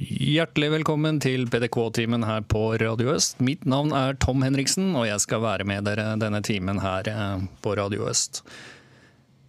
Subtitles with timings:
[0.00, 3.42] Hjertelig velkommen til PDK-timen her på Radio Øst.
[3.44, 7.42] Mitt navn er Tom Henriksen, og jeg skal være med dere denne timen her eh,
[7.60, 8.40] på Radio Øst.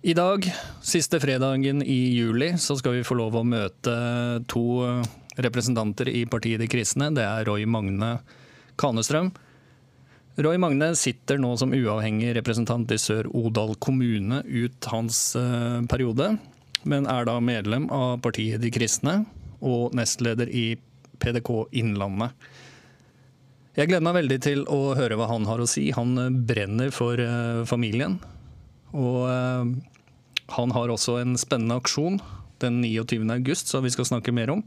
[0.03, 0.43] I dag,
[0.83, 3.95] siste fredagen i juli, så skal vi få lov å møte
[4.51, 4.65] to
[5.39, 7.13] representanter i Partiet De Kristne.
[7.15, 8.17] Det er Roy Magne
[8.75, 9.31] Kanestrøm.
[10.35, 16.33] Roy Magne sitter nå som uavhengig representant i Sør-Odal kommune ut hans eh, periode,
[16.83, 19.21] men er da medlem av Partiet De Kristne
[19.61, 20.75] og nestleder i
[21.21, 22.35] PDK Innlandet.
[23.77, 25.85] Jeg gleder meg veldig til å høre hva han har å si.
[25.95, 28.17] Han brenner for uh, familien.
[28.91, 29.63] Og uh,
[30.57, 32.19] han har også en spennende aksjon
[32.61, 33.23] den 29.
[33.31, 34.65] august, som vi skal snakke mer om.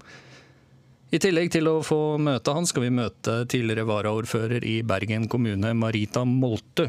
[1.15, 5.75] I tillegg til å få møte han, skal vi møte tidligere varaordfører i Bergen kommune,
[5.77, 6.89] Marita Moltu.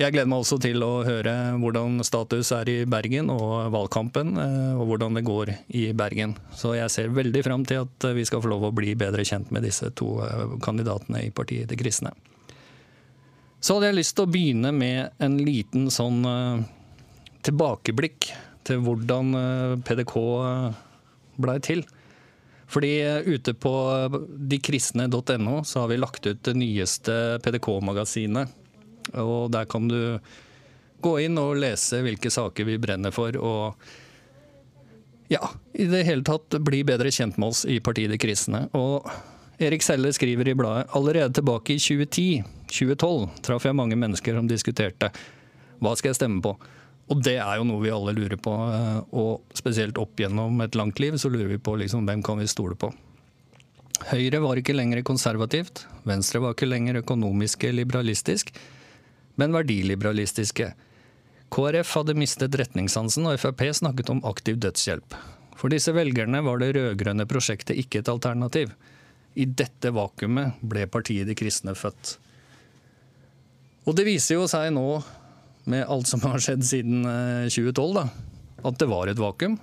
[0.00, 4.70] Jeg gleder meg også til å høre hvordan status er i Bergen og valgkampen, eh,
[4.72, 6.32] og hvordan det går i Bergen.
[6.56, 9.50] Så jeg ser veldig fram til at vi skal få lov å bli bedre kjent
[9.52, 12.14] med disse to eh, kandidatene i partiet De kristne.
[13.60, 16.64] Så hadde jeg lyst til å begynne med en liten sånn eh,
[17.44, 18.30] tilbakeblikk
[18.70, 19.36] til hvordan
[19.84, 20.14] PDK
[21.40, 21.84] blei til.
[22.70, 22.94] Fordi
[23.26, 23.74] ute på
[24.48, 28.56] dekristne.no så har vi lagt ut det nyeste PDK-magasinet
[29.14, 30.18] og der kan du
[31.00, 33.74] gå inn og lese hvilke saker vi brenner for, og
[35.30, 38.64] ja, i det hele tatt bli bedre kjent med oss i Partiet De Kristne.
[38.74, 39.06] Og
[39.62, 45.12] Erik Selle skriver i bladet allerede tilbake i 2010-2012 traff jeg mange mennesker som diskuterte
[45.80, 46.56] hva skal jeg stemme på.
[47.10, 50.76] Og det er jo noe vi alle lurer på, eh, og spesielt opp gjennom et
[50.78, 52.90] langt liv så lurer vi på liksom, hvem kan vi stole på.
[54.10, 58.54] Høyre var ikke lenger konservativt, Venstre var ikke lenger økonomisk liberalistisk
[59.38, 60.72] men verdiliberalistiske.
[61.50, 65.16] KrF hadde mistet retningssansen, og Frp snakket om aktiv dødshjelp.
[65.58, 68.72] For disse velgerne var det rød-grønne prosjektet ikke et alternativ.
[69.34, 72.16] I dette vakuumet ble partiet De kristne født.
[73.88, 74.86] Og det viser jo seg nå,
[75.70, 78.06] med alt som har skjedd siden 2012, eh, da,
[78.70, 79.58] at det var et vakuum.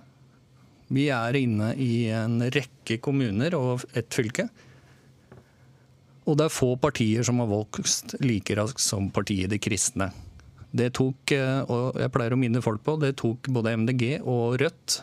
[0.94, 4.48] Vi er inne i en rekke kommuner og ett fylke
[6.28, 10.12] og det er få partier som har vokst like raskt som partiet De kristne.
[10.78, 14.60] Det tok, eh, og jeg pleier å minne folk på, det tok både MDG og
[14.62, 15.00] Rødt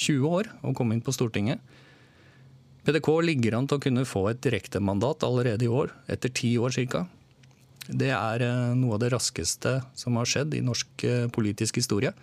[0.00, 1.60] 20 år å komme inn på Stortinget.
[2.82, 6.74] PDK ligger an til å kunne få et direktemandat allerede i år, etter ti år
[6.90, 7.04] ca.
[7.86, 12.14] Det er eh, noe av det raskeste som har skjedd i norsk eh, politisk historie.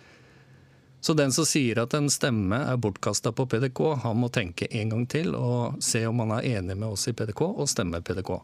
[1.00, 4.92] Så den som sier at en stemme er bortkasta på PDK, han må tenke en
[4.92, 8.34] gang til og se om han er enig med oss i PDK og stemme PDK.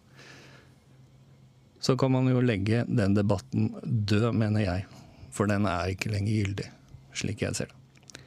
[1.85, 4.87] Så kan man jo legge den debatten død, mener jeg.
[5.37, 6.71] For den er ikke lenger gyldig,
[7.15, 8.23] slik jeg ser det.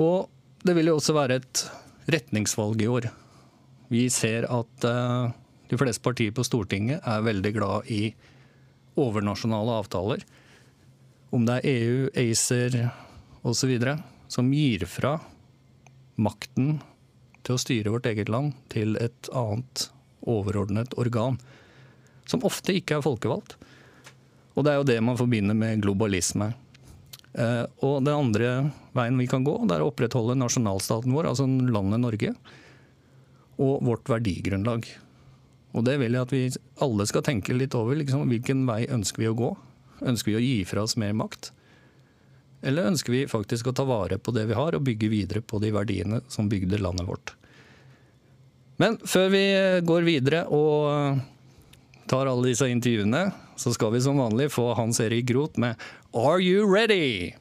[0.00, 0.28] Og
[0.64, 1.64] det vil jo også være et
[2.12, 3.08] retningsvalg i år.
[3.90, 5.32] Vi ser at uh,
[5.70, 8.12] de fleste partier på Stortinget er veldig glad i
[9.00, 10.24] overnasjonale avtaler.
[11.32, 12.76] Om det er EU, ACER,
[13.42, 13.72] osv.
[14.28, 15.18] som gir fra
[16.20, 16.78] makten
[17.42, 19.88] til å styre vårt eget land til et annet
[20.28, 21.38] overordnet organ,
[22.28, 23.56] som ofte ikke er folkevalgt.
[24.54, 26.52] Og det er jo det man forbinder med globalisme.
[27.32, 28.50] Eh, og den andre
[28.96, 32.34] veien vi kan gå, det er å opprettholde nasjonalstaten vår, altså landet Norge,
[33.60, 34.88] og vårt verdigrunnlag.
[35.70, 36.42] Og det vil jeg at vi
[36.82, 37.94] alle skal tenke litt over.
[37.98, 39.50] Liksom, hvilken vei ønsker vi å gå?
[40.00, 41.52] Ønsker vi å gi fra oss mer makt?
[42.62, 45.60] Eller ønsker vi faktisk å ta vare på det vi har, og bygge videre på
[45.62, 47.34] de verdiene som bygde landet vårt?
[48.80, 49.44] Men før vi
[49.84, 51.20] går videre og
[52.10, 53.28] tar alle disse intervjuene,
[53.60, 55.76] så skal vi som vanlig få Hans Erik Groth med
[56.16, 57.36] Are You Ready?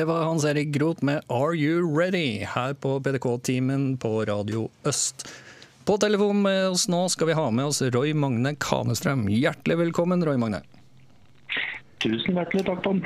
[0.00, 2.46] Det var Hans Erik Groth med Are You Ready?
[2.48, 5.26] her på PDK-timen på Radio Øst.
[5.84, 9.26] På telefon med oss nå skal vi ha med oss Roy Magne Kanestrøm.
[9.28, 10.62] Hjertelig velkommen, Roy Magne.
[12.00, 13.04] Tusen hjertelig takk, Tom.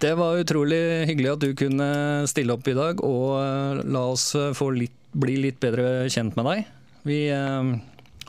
[0.00, 0.80] Det var utrolig
[1.12, 1.92] hyggelig at du kunne
[2.32, 6.40] stille opp i dag, og eh, la oss eh, få litt, bli litt bedre kjent
[6.40, 6.76] med deg.
[7.12, 7.74] Vi eh,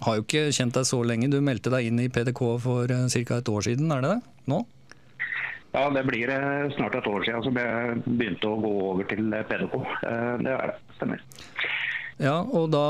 [0.03, 1.31] har jo ikke kjent deg så lenge.
[1.31, 3.39] Du meldte deg inn i PDK for eh, ca.
[3.39, 4.41] et år siden, er det det?
[4.51, 4.65] Nå?
[5.71, 9.33] Ja, Det blir eh, snart et år siden som jeg begynte å gå over til
[9.33, 9.75] eh, PDK.
[10.09, 11.23] Eh, Det er det, stemmer.
[12.17, 12.85] Ja, og da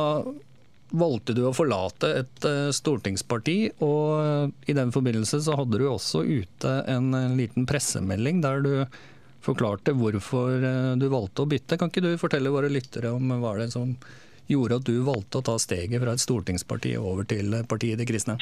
[0.96, 6.78] valgte du å forlate et stortingsparti, og i den forbindelse så hadde du også ute
[6.88, 8.72] en, liten pressemelding der du
[9.44, 10.64] forklarte hvorfor
[10.96, 11.76] du valgte å bytte.
[11.76, 13.98] Kan ikke du fortelle våre lyttere om hva det som
[14.48, 18.40] gjorde at du valgte å ta steget fra et stortingsparti over til partiet De kristne?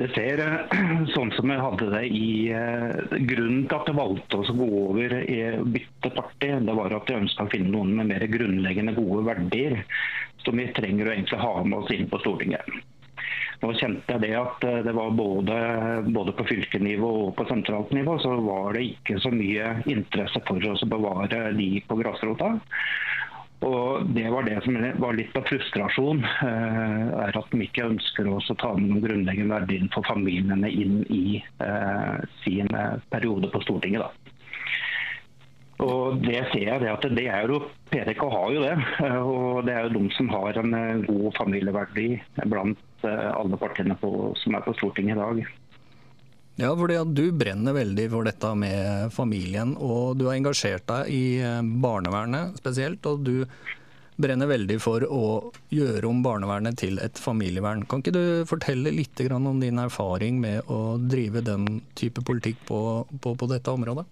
[0.00, 4.40] Det ser eh, sånn som jeg hadde det i eh, Grunnen til at jeg valgte
[4.40, 5.40] å gå over i
[5.74, 9.82] bytte parti, det var at jeg ønska å finne noen med mer grunnleggende gode verdier
[10.40, 12.72] som vi trenger å egentlig ha med oss inn på Stortinget.
[13.60, 15.58] Nå kjente jeg det at eh, det var både,
[16.08, 20.64] både på fylkenivå og på sentralt nivå, så var det ikke så mye interesse for
[20.72, 22.54] oss å bevare de på grasrota.
[23.60, 28.28] Og Det var det som var litt av frustrasjon, eh, er at de ikke ønsker
[28.30, 33.60] å ta med noen grunnleggende verdier for familiene inn i eh, sin eh, periode på
[33.66, 34.06] Stortinget.
[34.06, 34.36] da.
[35.84, 37.62] Og det ser jeg det at det er jo
[37.92, 38.74] PDK har jo det.
[39.20, 40.74] Og det er jo de som har en
[41.06, 42.10] god familieverdi
[42.52, 45.40] blant alle partiene på, som er på Stortinget i dag.
[46.60, 51.24] Ja, fordi du brenner veldig for dette med familien, og du har engasjert deg i
[51.40, 53.06] eh, barnevernet spesielt.
[53.08, 53.46] Og du
[54.20, 55.22] brenner veldig for å
[55.72, 57.86] gjøre om barnevernet til et familievern.
[57.88, 62.80] Kan ikke du fortelle litt om din erfaring med å drive den type politikk på,
[63.08, 64.04] på, på dette området?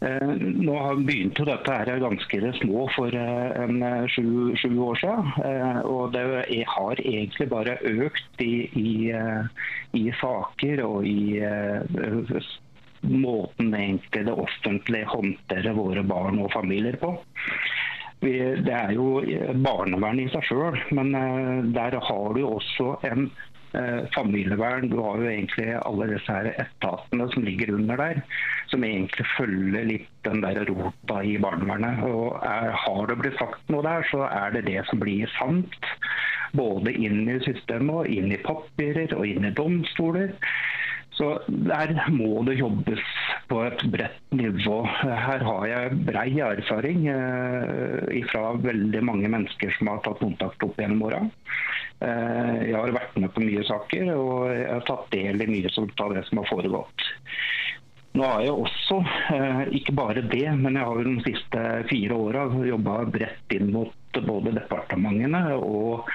[0.00, 0.28] Eh,
[0.62, 5.32] Nå begynte dette her ganske små for eh, en eh, sju, sju år siden.
[5.90, 8.92] Og det er- har egentlig bare økt i, i,
[9.98, 11.40] i saker og i
[13.02, 17.16] måten egentlig det offentlige håndterer våre barn og familier på.
[18.20, 19.22] det er jo
[19.62, 21.12] barnevern i seg sjøl, men
[21.72, 23.30] der har du også en
[24.14, 24.88] familievern.
[24.92, 28.22] Du har jo egentlig alle disse her etatene som ligger under der,
[28.70, 32.02] som egentlig følger litt den der rota i barnevernet.
[32.08, 35.92] Og er, Har det blitt sagt noe der, så er det det som blir sant.
[36.56, 40.32] Både inn i systemet, og inn i papirer og inn i domstoler.
[41.18, 43.02] Så Der må det jobbes
[43.50, 44.76] på et bredt nivå.
[44.86, 50.78] Her har jeg brei erfaring eh, fra veldig mange mennesker som har tatt kontakt opp
[50.78, 51.22] gjennom åra.
[52.04, 55.72] Eh, jeg har vært med på mye saker, og jeg har tatt del i mye
[55.88, 57.08] av det som har foregått.
[58.18, 59.00] Nå har jeg også,
[59.34, 64.22] eh, ikke bare det, men jeg har de siste fire åra jobba bredt inn mot
[64.28, 66.08] både departementene og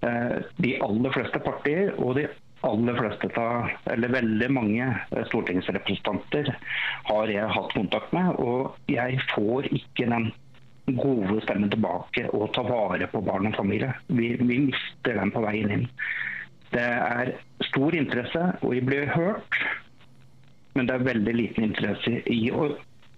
[0.00, 1.90] de aller fleste partier.
[2.00, 2.22] og de
[2.66, 6.52] aller fleste av, eller veldig mange eh, stortingsrepresentanter
[7.08, 8.36] har jeg hatt kontakt med.
[8.40, 10.30] Og jeg får ikke den
[10.98, 13.92] gode stemmen tilbake og ta vare på barn og familie.
[14.08, 15.88] Vi, vi mister den på veien inn.
[16.70, 17.34] Det er
[17.66, 19.60] stor interesse, og vi blir hørt.
[20.76, 22.68] Men det er veldig liten interesse i å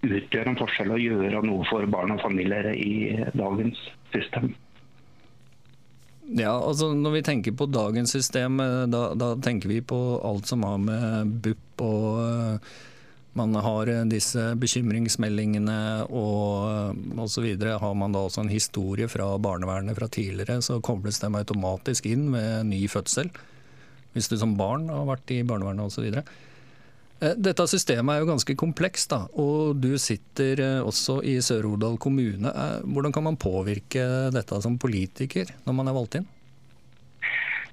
[0.03, 3.79] utgjøre en forskjell og gjøre noe for barn og familier i dagens
[4.15, 4.51] system.
[6.33, 10.49] Ja, altså Når vi tenker på dagens system, eh, da, da tenker vi på alt
[10.49, 12.73] som har med BUP og eh,
[13.33, 15.77] man har eh, disse bekymringsmeldingene
[16.09, 17.47] og osv.
[17.81, 22.29] Har man da også en historie fra barnevernet fra tidligere, så kobles de automatisk inn
[22.33, 23.31] ved ny fødsel.
[24.13, 26.09] Hvis du som barn har vært i barnevernet osv.
[26.13, 26.33] Eh,
[27.21, 32.51] dette systemet er jo ganske komplekst, da, og du sitter eh, også i Sør-Odal kommune.
[32.51, 36.31] Eh, hvordan kan man påvirke dette som politiker når man er valgt inn?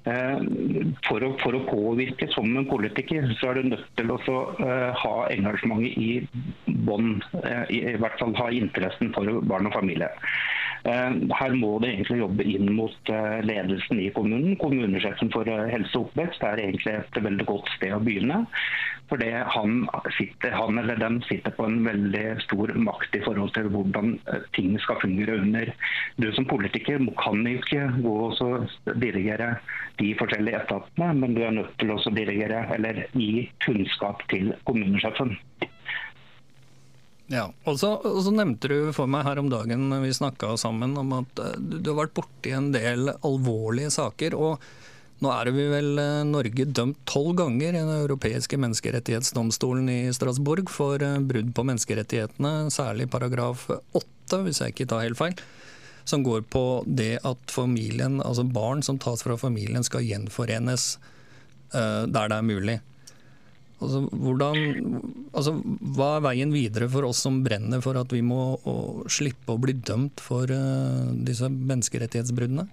[0.01, 4.37] For å, for å påvirke som en politiker, så er du nødt til å
[4.97, 7.19] ha engasjementet i bånn.
[7.69, 10.09] I, I hvert fall ha interessen for barn og familie.
[10.81, 13.13] Her må du egentlig jobbe inn mot
[13.45, 14.57] ledelsen i kommunen.
[14.57, 18.41] Kommunesjefen for helse og oppvekst er egentlig et veldig godt sted å begynne.
[19.11, 23.67] Fordi han, sitter, han, eller den sitter på en veldig stor makt i forhold til
[23.73, 25.73] hvordan eh, ting skal fungere under.
[26.15, 29.57] Du som politiker kan ikke gå og dirigere
[29.99, 35.35] de forskjellige etatene, men du er nødt til å dirigere eller gi kunnskap til kommunesjefen.
[37.31, 40.95] Ja, og så, og så, nevnte du for meg her om dagen vi snakka sammen
[40.99, 44.39] om at eh, du har vært borti en del alvorlige saker.
[44.39, 44.71] og
[45.21, 50.71] nå er vi vel eh, Norge dømt tolv ganger i Den europeiske menneskerettighetsdomstolen i Strasbourg
[50.73, 55.37] for eh, brudd på menneskerettighetene, særlig paragraf åtte, hvis jeg ikke tar helt feil.
[56.09, 60.95] Som går på det at familien, altså barn som tas fra familien skal gjenforenes
[61.75, 62.79] uh, der det er mulig.
[63.81, 64.57] Altså, hvordan,
[65.29, 65.53] altså,
[65.93, 68.75] hva er veien videre for oss som brenner for at vi må å,
[69.13, 72.65] slippe å bli dømt for uh, disse menneskerettighetsbruddene?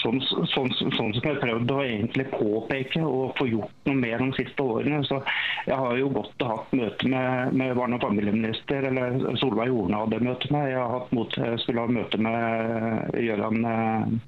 [0.00, 4.22] Sånn, sånn, sånn, som jeg har prøvd å egentlig påpeke og få gjort noe mer
[4.22, 5.02] de siste årene.
[5.08, 5.20] Så
[5.68, 10.22] jeg har jo godt hatt møte med, med barne- og familieminister, eller Solveig Horne hadde
[10.26, 10.70] møte med.
[10.72, 13.60] Jeg hatt mot, skulle ha møte med Gjøran,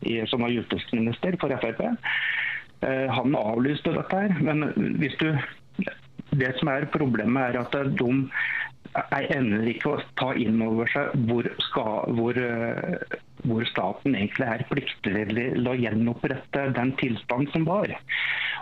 [0.06, 1.82] eh, som var justisminister for Frp.
[2.82, 4.38] Eh, han avlyste dette her.
[4.42, 5.32] Men hvis du
[6.32, 8.12] det som er problemet, er at de
[8.94, 13.18] evner ikke å ta inn over seg hvor, skal, hvor, eh,
[13.48, 17.94] hvor staten egentlig er pliktig til å gjenopprette den tilstand som var.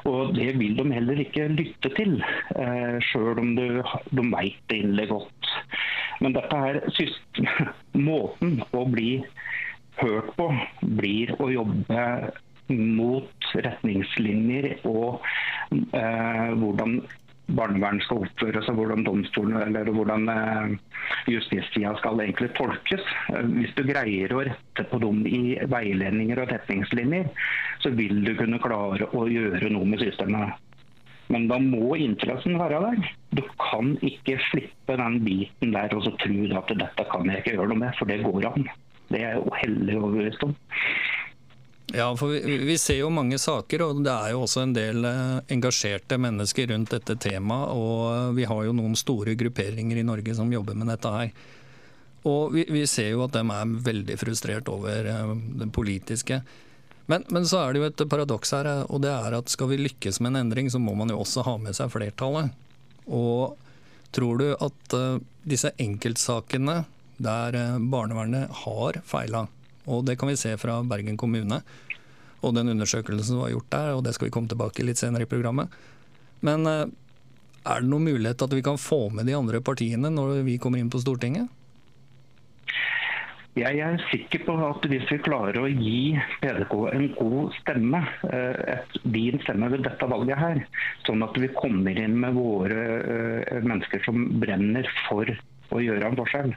[0.08, 2.20] Og Det vil de heller ikke lytte til,
[2.56, 5.50] eh, sjøl om de, de veit det inderlig godt.
[6.20, 6.80] Men dette her,
[8.10, 9.24] måten å bli
[10.00, 10.48] hørt på
[11.00, 12.04] blir å jobbe
[12.70, 15.24] mot retningslinjer og
[15.74, 17.00] eh, hvordan
[17.56, 20.72] barnevern skal oppføre seg, hvordan domstolen eller hvordan eh,
[21.30, 23.04] justistida skal egentlig tolkes.
[23.32, 27.30] Eh, hvis du greier å rette på dem i veiledninger og retningslinjer,
[27.84, 30.58] så vil du kunne klare å gjøre noe med systemet.
[31.30, 33.10] Men da må interessen være der.
[33.38, 37.54] Du kan ikke slippe den biten der og så tro at dette kan jeg ikke
[37.54, 38.66] gjøre noe med, for det går an.
[39.10, 40.56] Det er jeg jo heldig overbevist om.
[41.92, 45.06] Ja, for vi, vi, ser jo mange saker, og det er jo også en del
[45.08, 47.72] eh, engasjerte mennesker rundt dette temaet.
[47.74, 51.32] Og eh, vi har jo noen store grupperinger i Norge som jobber med dette her.
[52.30, 56.42] Og vi, vi ser jo at de er veldig frustrert over uh, det politiske.
[57.08, 59.80] Men, men, så er det jo et paradoks her, og det er at skal vi
[59.80, 62.52] lykkes med en endring, så må man jo også ha med seg flertallet.
[63.08, 63.56] Og
[64.14, 64.94] tror du at
[65.48, 66.82] disse enkeltsakene
[67.24, 67.56] der
[67.90, 69.46] barnevernet har feila,
[69.86, 71.62] og det kan vi se fra Bergen kommune
[72.40, 75.26] og den undersøkelsen som var gjort der, og det skal vi komme tilbake litt senere
[75.26, 75.72] i programmet.
[76.44, 76.86] Men eh,
[77.68, 80.80] er det noen mulighet at vi kan få med de andre partiene når vi kommer
[80.80, 81.50] inn på Stortinget?
[83.58, 88.60] Jeg er sikker på at hvis vi klarer å gi PDK en god stemme, eh,
[88.76, 90.60] et, din stemme ved dette valget her,
[91.08, 95.28] sånn at vi kommer inn med våre uh, mennesker som brenner for
[95.74, 96.54] å gjøre en forskjell,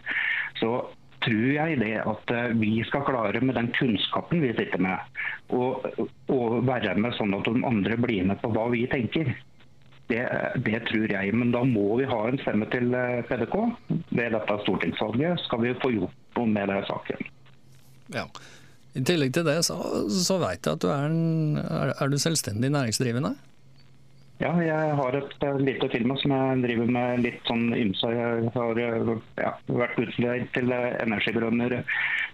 [0.61, 0.75] så
[1.23, 5.19] tror jeg det at uh, vi skal klare med den kunnskapen vi sitter med,
[5.53, 9.33] å være med sånn at de andre blir med på hva vi tenker.
[10.11, 10.19] Det,
[10.65, 12.91] det, tror jeg, men da må vi ha en stemme til
[13.29, 13.55] PDK
[14.11, 15.39] ved dette stortingsvalget.
[15.45, 17.31] Skal vi få gjort noe med den saken.
[18.13, 18.27] Ja.
[18.93, 19.77] I tillegg til det så,
[20.11, 23.33] så vet jeg at du er, en, er, er du selvstendig næringsdrivende?
[24.41, 28.09] Ja, jeg har et uh, lite firma som jeg driver med litt sånn ymse.
[28.09, 31.83] Jeg har uh, ja, vært utleid til uh, energibrønner,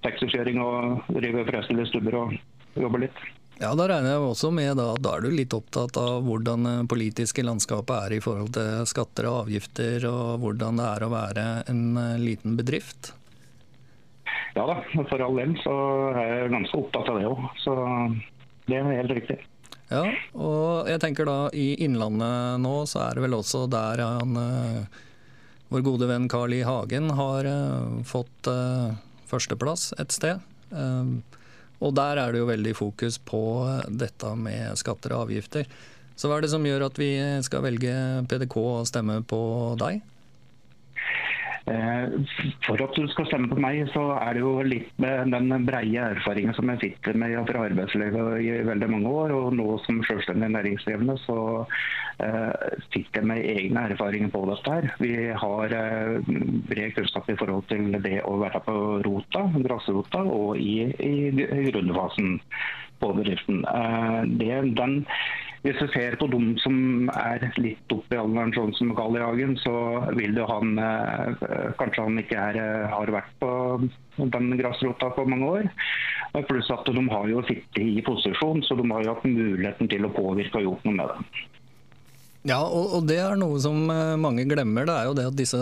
[0.05, 2.39] taxikjøring og driver frøstille stubber og
[2.79, 3.21] jobber litt.
[3.59, 6.75] Ja, Da regner jeg også med da, da er du litt opptatt av hvordan det
[6.87, 11.47] politiske landskapet er i forhold til skatter og avgifter, og hvordan det er å være
[11.67, 11.83] en
[12.23, 13.11] liten bedrift?
[14.55, 14.79] Ja da,
[15.11, 15.75] for all del så
[16.15, 17.43] er jeg ganske opptatt av det òg.
[17.59, 17.75] Så
[18.71, 19.41] det er helt riktig.
[19.89, 20.03] Ja,
[20.37, 24.99] og jeg tenker da i Innlandet nå, så er det vel også der han eh,
[25.73, 26.61] vår gode venn Carl I.
[26.67, 28.93] Hagen har eh, fått eh,
[29.29, 30.45] førsteplass et sted.
[31.79, 33.41] Og der er det jo veldig fokus på
[33.87, 35.65] dette med skatter og avgifter.
[36.13, 37.09] Så hva er det som gjør at vi
[37.45, 37.93] skal velge
[38.29, 39.39] PDK og stemme på
[39.79, 40.01] deg?
[41.67, 42.05] Eh,
[42.65, 46.05] for at du skal stemme på meg, så er det jo litt med den breie
[46.15, 49.35] erfaringen som jeg sitter med fra arbeidslivet i veldig mange år.
[49.35, 51.39] Og nå som selvstendig næringsdrivende så
[52.91, 54.87] sitter jeg med egne erfaringer på dette her.
[54.99, 55.13] Vi
[55.43, 56.31] har uh,
[56.67, 58.75] bred kunnskap i forhold til det å være på
[59.07, 61.31] rota, grasrota, og i, i
[61.71, 62.41] grunnfasen
[62.99, 63.63] på bedriften.
[64.35, 64.99] Det, den
[65.61, 69.23] hvis du ser på dem som er litt oppe i alderen, sånn som Carl I.
[69.25, 69.73] Hagen, så
[70.15, 71.43] vil jo han eh,
[71.79, 73.51] Kanskje han ikke er, eh, har vært på
[74.19, 75.69] den grasrota på mange år.
[76.47, 80.07] Pluss at de har jo sittet i posisjon, så de har jo hatt muligheten til
[80.07, 81.43] å påvirke og gjort noe med det.
[82.47, 84.87] Ja, og, og, det er noe som eh, mange glemmer.
[84.87, 85.59] Det er jo det at disse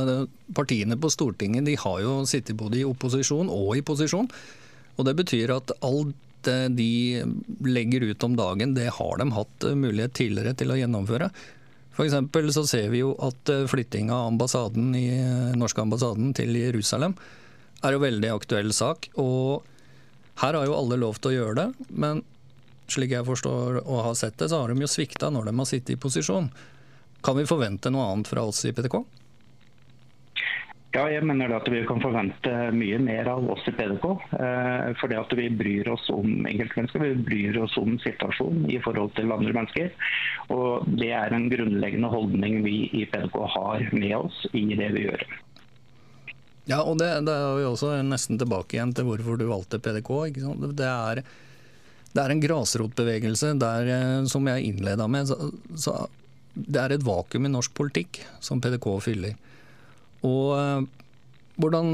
[0.53, 4.29] partiene på Stortinget de har jo sittet både i opposisjon og i posisjon.
[4.97, 6.13] Og Det betyr at alt
[6.45, 7.23] det de
[7.65, 11.31] legger ut om dagen, det har de hatt eh, mulighet tidligere til å gjennomføre.
[11.97, 16.53] For så ser vi jo at eh, flytting av ambassaden i, eh, norske ambassaden til
[16.55, 17.17] Jerusalem
[17.85, 19.09] er jo veldig aktuell sak.
[19.17, 19.65] Og
[20.43, 22.21] her har jo alle lov til å gjøre det, men
[22.87, 25.69] slik jeg forstår og har sett det, så har de jo svikta når de har
[25.69, 26.51] sittet i posisjon.
[27.25, 29.01] Kan vi forvente noe annet fra oss i PTK?
[30.97, 34.05] Ja, jeg mener at vi kan forvente mye mer av oss i PDK.
[34.33, 39.13] Eh, fordi at vi bryr oss om enkeltmennesker, vi bryr oss om situasjonen i forhold
[39.17, 39.91] til andre mennesker.
[40.55, 45.05] Og Det er en grunnleggende holdning vi i PDK har med oss i det vi
[45.05, 45.27] gjør.
[46.67, 50.11] Ja, og det, det er jo også nesten tilbake igjen til hvorfor du valgte PDK.
[50.73, 51.21] Det er,
[52.15, 56.07] det er en grasrotbevegelse der, eh, som jeg innleda med, så, så
[56.57, 59.37] det er et vakuum i norsk politikk som PDK fyller.
[60.25, 60.81] Og eh,
[61.57, 61.91] hvordan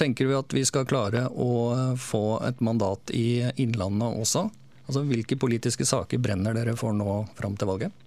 [0.00, 4.46] tenker vi at vi skal klare å eh, få et mandat i Innlandet også?
[4.86, 8.06] Altså, Hvilke politiske saker brenner dere for nå fram til valget?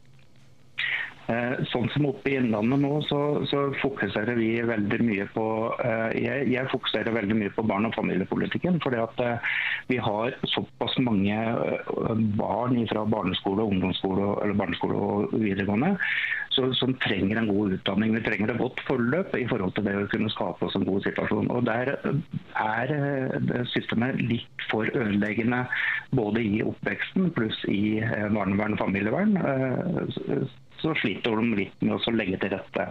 [1.34, 3.20] Eh, sånn som oppe i Innlandet nå, så,
[3.50, 5.46] så fokuserer vi veldig mye på
[5.84, 8.80] eh, jeg, jeg, fokuserer veldig mye på barn- og familiepolitikken.
[8.84, 9.52] fordi at eh,
[9.90, 11.38] vi har såpass mange
[12.40, 15.94] barn fra barneskole, ungdomsskole eller barneskole og videregående
[16.54, 18.14] så, som trenger en god utdanning.
[18.14, 21.08] Vi trenger et godt forløp i forhold til det å kunne skape oss en god
[21.08, 21.50] situasjon.
[21.50, 21.96] Og Der
[22.62, 25.64] er systemet litt for ødeleggende
[26.14, 27.98] både i oppveksten pluss i
[28.36, 29.40] barnevern og familievern
[30.84, 32.88] så sliter de litt med å legge til rette.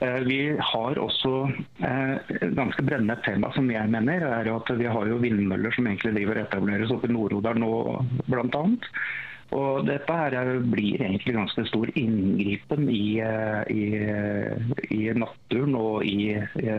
[0.00, 1.32] Eh, vi har også
[1.84, 6.16] et ganske brennende tema som jeg mener, er at vi har jo vindmøller som egentlig
[6.16, 7.72] driver etableres oppe i Nord-Odal nå
[8.30, 8.64] bl.a.
[9.50, 10.36] Og dette her
[10.70, 13.84] blir egentlig ganske stor inngripen i, eh, i,
[14.94, 16.36] i naturen og i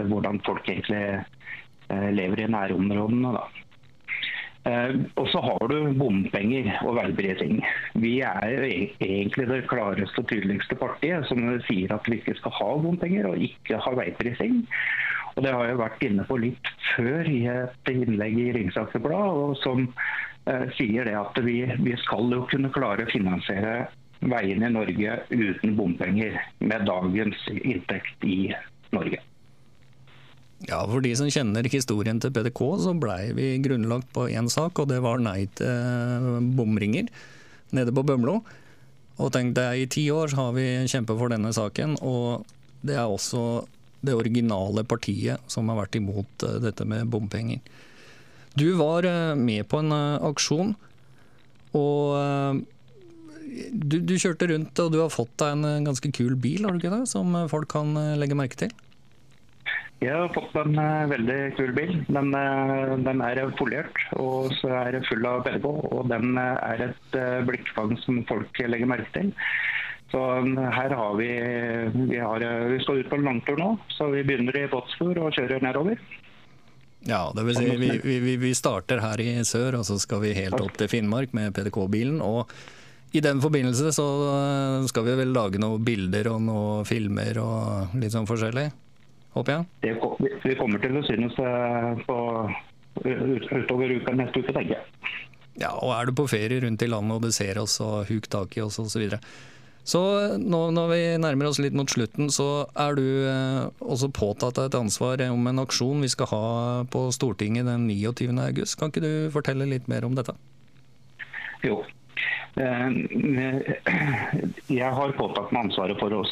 [0.07, 1.21] hvordan folk egentlig
[1.91, 3.33] lever i nærområdene.
[3.35, 3.60] da.
[4.69, 7.63] Eh, og så har du bompenger og veiprising.
[7.97, 12.37] Vi er jo e- egentlig det klareste og tydeligste partiet som sier at vi ikke
[12.37, 14.61] skal ha bompenger og ikke ha veiprising.
[15.35, 19.57] Og Det har jeg vært inne på litt før i et innlegg i Ringsaker Blad,
[19.63, 19.87] som
[20.45, 23.87] eh, sier det at vi, vi skal jo kunne klare å finansiere
[24.21, 28.51] veiene i Norge uten bompenger med dagens inntekt i
[28.93, 29.23] Norge.
[30.69, 34.77] Ja, For de som kjenner historien til PDK, så blei vi grunnlagt på én sak,
[34.77, 37.09] og det var nei til eh, bomringer
[37.73, 38.41] nede på Bømlo.
[39.21, 42.45] Og tenk deg, i ti år har vi kjempet for denne saken, og
[42.85, 43.63] det er også
[44.01, 47.63] det originale partiet som har vært imot eh, dette med bompenger.
[48.53, 49.95] Du var eh, med på en
[50.29, 50.75] aksjon,
[51.71, 52.61] og
[53.71, 56.81] du, du kjørte rundt og du har fått deg en ganske kul bil, har du
[56.81, 57.05] ikke det?
[57.09, 58.73] Som folk kan legge merke til?
[60.01, 61.91] Jeg har fått en eh, veldig kul bil.
[62.09, 65.67] Den, eh, den er foliert og så er det full av PDK.
[65.93, 69.29] Og den eh, er et blikkfang som folk legger merke til.
[70.11, 71.29] Så eh, her har vi
[72.09, 72.41] Vi, har,
[72.73, 76.01] vi skal ut på en langtur nå, så vi begynner i Båtsfjord og kjører nedover.
[77.05, 77.93] Ja, det vil si vi,
[78.25, 81.53] vi, vi- starter her i sør, og så skal vi helt opp til Finnmark med
[81.57, 82.19] PDK-bilen.
[82.21, 82.49] Og
[83.17, 84.05] i den forbindelse så
[84.89, 88.67] skal vi vel lage noen bilder og noen filmer og litt sånn forskjellig,
[89.35, 89.67] håper jeg.
[89.85, 89.93] Det,
[90.43, 92.17] vi- kommer til å synes eh, på,
[93.03, 94.83] utover uka neste uke, tenker jeg.
[95.61, 98.27] Ja, og er du på ferie rundt i landet og du ser oss og huk
[98.31, 99.09] tak i oss osv.
[99.83, 99.99] Så,
[100.37, 104.69] nå når vi nærmer oss litt mot slutten, så er du eh, også påtatt deg
[104.69, 106.43] et ansvar om en aksjon vi skal ha
[106.91, 108.29] på Stortinget den 29.
[108.45, 108.77] august.
[108.79, 110.35] Kan ikke du fortelle litt mer om dette?
[111.65, 111.81] Jo.
[112.59, 112.89] Eh,
[114.71, 116.23] Jeg har påtatt meg ansvaret for å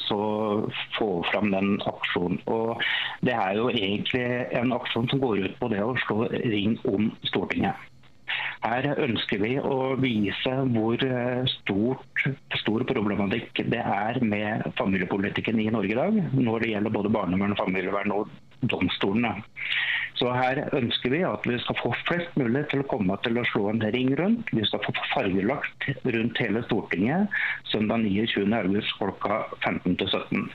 [0.97, 2.41] få fram den aksjonen.
[2.52, 2.82] Og
[3.25, 4.25] det er jo egentlig
[4.60, 7.88] en aksjon som går ut på det å slå ring om Stortinget.
[8.60, 12.25] Her ønsker vi å vise hvor eh, stort,
[12.60, 17.56] stor problematikk det er med familiepolitikken i Norge i dag, når det gjelder både barnevern,
[17.60, 19.35] familievern og domstolene.
[20.19, 23.45] Så her ønsker vi at vi skal få flest mulig til å komme til å
[23.47, 24.49] slå en ring rundt.
[24.51, 27.39] Vi skal få fargelagt rundt hele Stortinget
[27.71, 28.49] søndag 29.
[28.57, 30.49] august klokka 15 til 17.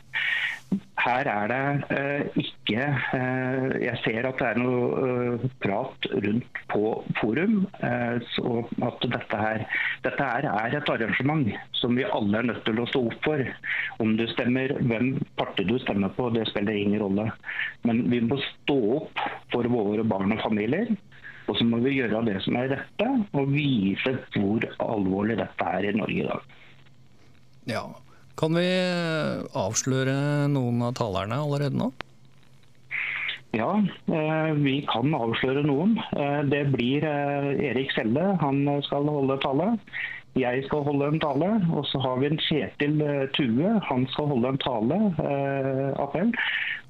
[1.05, 2.85] Her er det eh, ikke
[3.19, 6.83] eh, Jeg ser at det er noe eh, prat rundt på
[7.21, 7.57] forum.
[7.85, 9.65] eh, så at dette her,
[10.07, 13.43] dette her er et arrangement som vi alle er nødt til å stå opp for.
[14.05, 17.29] Om du stemmer, hvem parti du stemmer på, det spiller ingen rolle.
[17.85, 20.95] Men vi må stå opp for våre barn og familier.
[21.45, 25.91] Og så må vi gjøre det som er rette, og vise hvor alvorlig dette er
[25.91, 26.55] i Norge i dag.
[27.69, 27.85] Ja.
[28.41, 28.67] Kan vi
[29.55, 31.93] avsløre noen av talerne allerede nå?
[33.55, 33.71] Ja,
[34.11, 35.95] eh, vi kan avsløre noen.
[36.19, 39.69] Eh, Det blir eh, Erik Selle, han skal holde tale.
[40.35, 41.51] Jeg skal holde en tale.
[41.71, 44.99] Og så har vi en Kjetil eh, Tue, han skal holde en tale.
[45.23, 46.33] eh, appell.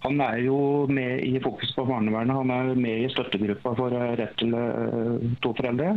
[0.06, 0.56] Han er jo
[0.88, 5.28] med i Fokus på barnevernet, han er med i støttegruppa for eh, rett til eh,
[5.44, 5.92] to foreldre.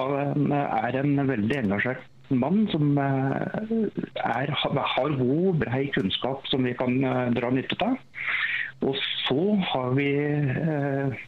[0.00, 3.72] Han er en veldig engasjert mann som eh,
[4.24, 7.98] er, har god, brei kunnskap som vi kan eh, dra nytte av.
[8.86, 11.18] Og så har vi eh,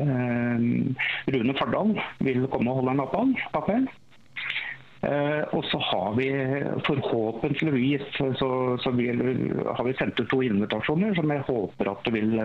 [0.00, 0.66] eh,
[1.36, 1.94] Rune Fardal
[2.26, 3.86] vil komme og holde en appell.
[5.06, 6.30] Eh, og så har vi
[6.88, 8.50] forhåpentligvis så,
[8.82, 9.20] så vil,
[9.68, 12.40] har vi sendt ut to invitasjoner som jeg håper at det vil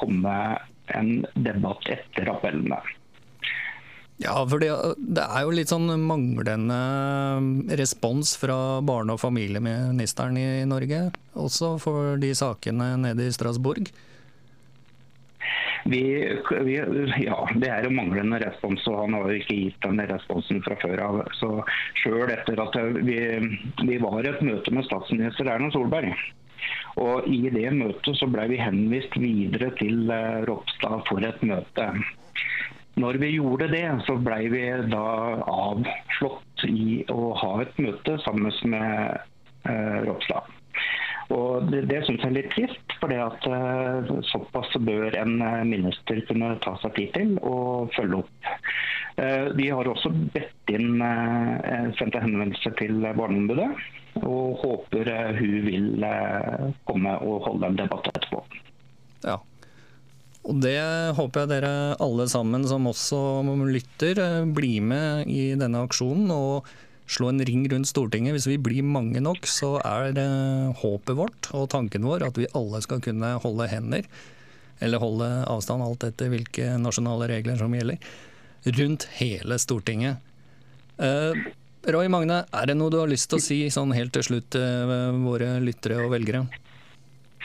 [0.00, 0.38] komme
[0.94, 2.78] en debatt etter appellene.
[4.16, 6.78] Ja, for det, det er jo litt sånn manglende
[7.76, 13.90] respons fra barne- og familieministeren i Norge, også for de sakene nede i Strasbourg.
[15.86, 16.00] Vi,
[16.64, 16.78] vi,
[17.26, 20.80] ja, det er jo manglende respons, og han har jo ikke gitt den responsen fra
[20.80, 21.20] før av.
[21.38, 21.52] Så
[22.00, 23.20] selv etter at vi,
[23.84, 26.16] vi var i et møte med statsminister Erna Solberg,
[27.04, 31.90] og i det møtet så ble vi henvist videre til eh, Ropstad for et møte.
[32.96, 35.06] Når vi gjorde det, så ble vi da
[35.52, 39.18] avslått i å ha et møte sammen med
[39.68, 40.48] eh, Ropstad.
[41.34, 46.22] Og Det, det syns jeg er litt trist, for eh, såpass bør en eh, minister
[46.28, 48.50] kunne ta seg tid til og følge opp.
[49.20, 53.68] Eh, vi har også bedt inn, eh, sendt en henvendelse til Barneombudet,
[54.22, 58.40] og håper eh, hun vil eh, komme og holde en debatt etterpå.
[59.26, 59.36] Ja.
[60.46, 60.78] Og det
[61.18, 61.70] håper jeg dere
[62.02, 63.18] alle sammen som også
[63.66, 66.68] lytter, eh, blir med i denne aksjonen og
[67.10, 68.34] slå en ring rundt Stortinget.
[68.36, 70.14] Hvis vi blir mange nok, så er
[70.78, 74.06] håpet vårt og tanken vår at vi alle skal kunne holde hender,
[74.80, 77.98] eller holde avstand, alt etter hvilke nasjonale regler som gjelder,
[78.66, 80.18] rundt hele Stortinget.
[80.98, 81.34] Eh,
[81.86, 84.50] Roy Magne, er det noe du har lyst til å si sånn helt til slutt
[84.54, 86.46] til våre lyttere og velgere?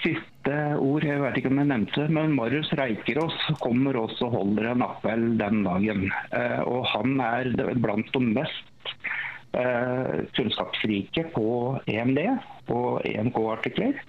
[0.01, 4.71] Siste ord, jeg vet ikke om jeg nevnte, men Marius Reikerås kommer også og holder
[4.71, 6.07] en appell den dagen.
[6.33, 7.51] Eh, og han er
[7.83, 8.89] blant de mest
[9.53, 11.45] eh, kunnskapsrike på
[11.85, 12.21] EMD
[12.73, 14.01] og EMK-artikler,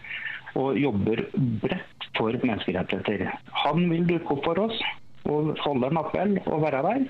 [0.57, 1.27] og jobber
[1.61, 3.29] bredt for menneskerettigheter.
[3.67, 4.81] Han vil dukke opp for oss
[5.29, 7.05] og holde en appell og være der.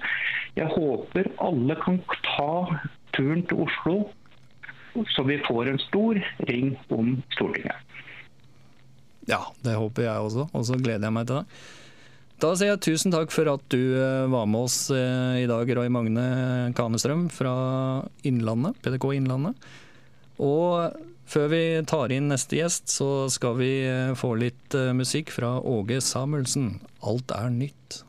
[0.58, 2.50] Jeg håper alle kan ta
[3.14, 3.96] turen til Oslo,
[5.14, 6.18] så vi får en stor
[6.50, 7.91] ring om Stortinget.
[9.30, 11.62] Ja, det håper jeg også, og så gleder jeg meg til det.
[12.42, 15.68] Da sier jeg tusen takk for at du eh, var med oss eh, i dag,
[15.78, 16.26] Roy Magne
[16.74, 17.52] Kanestrøm fra
[18.26, 19.68] Innlandet, PDK Innlandet.
[20.42, 20.96] Og
[21.30, 26.00] før vi tar inn neste gjest, så skal vi eh, få litt musikk fra Åge
[26.02, 26.80] Samuelsen.
[27.06, 28.02] Alt er nytt.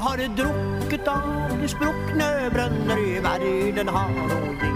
[0.00, 4.70] Har drukket av de sprukne brønner i verden har å gi.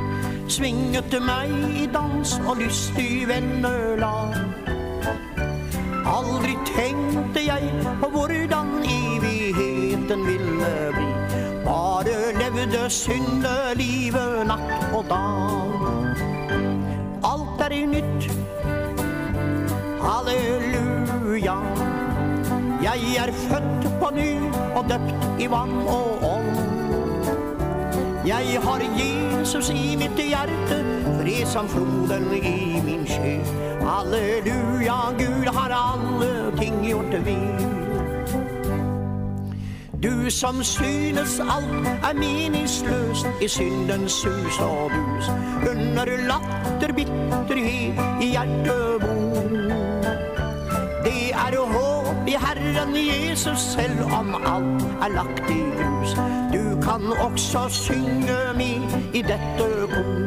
[0.52, 1.50] svinget meg
[1.82, 4.36] i dans og lystig vennelag.
[6.06, 7.70] Aldri tenkte jeg
[8.02, 11.08] på hvordan evigheten ville bli.
[11.64, 16.20] Bare levde syndelivet natt og dag.
[17.24, 18.28] Alt er nytt.
[20.04, 21.58] Halleluja.
[22.84, 23.75] Jeg er født
[24.06, 24.32] på ny
[24.76, 26.50] og døpt i vann og ånd.
[28.26, 30.78] Jeg har Jesus i mitt hjerte,
[31.18, 33.42] fred som floden i min sjel.
[33.82, 37.64] Halleluja, Gud har alle ting gjort vel.
[40.02, 45.30] Du som synes alt er meningsløst i syndens sus og dus,
[45.70, 49.50] under latter bitterhet i hjertet bor.
[51.02, 51.95] Det er håp
[52.26, 56.14] i Herren Jesus, selv om alt er lagt i grus.
[56.52, 58.72] Du kan også synge mi
[59.14, 60.26] i dette kor.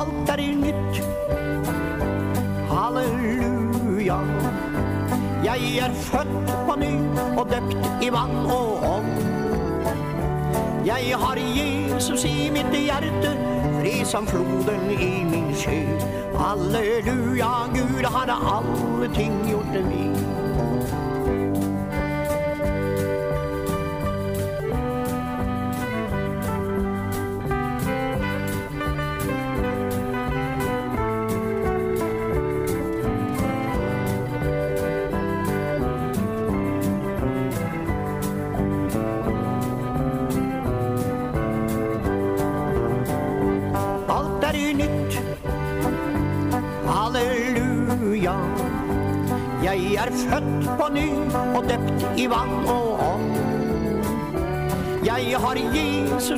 [0.00, 1.02] Alt er i nytt.
[2.70, 4.18] Halleluja.
[5.44, 6.94] Jeg er født på ny
[7.38, 9.12] og døpt i vann og ånd.
[10.86, 13.36] Jeg har Jesus i mitt hjerte,
[13.88, 15.80] fred som floden i min sjø.
[16.36, 19.84] Halleluja, Gud har alle ting gjort det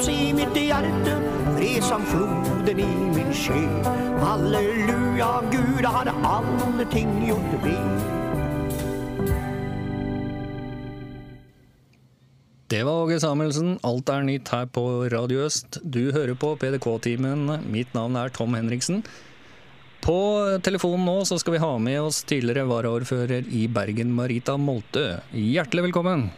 [0.00, 1.14] Jesus i mitt hjerte,
[1.56, 3.84] fred som floden i min sjel.
[4.20, 8.00] Halleluja, Gud har alle ting gjort ved.
[12.70, 13.78] Det var Åge Samuelsen.
[13.82, 15.80] Alt er nytt her på Radio Øst.
[15.82, 17.58] Du hører på PDK-timen.
[17.68, 19.02] Mitt navn er Tom Henriksen.
[20.00, 20.16] På
[20.64, 25.18] telefonen nå så skal vi ha med oss tidligere varaordfører i Bergen, Marita Moltø.
[25.34, 26.30] Hjertelig velkommen.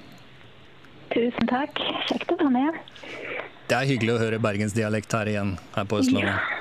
[1.12, 1.78] Tusen takk.
[2.08, 3.31] Kjekt å være med.
[3.72, 6.36] Det er hyggelig å høre bergensdialekt her igjen, her på Østlandet.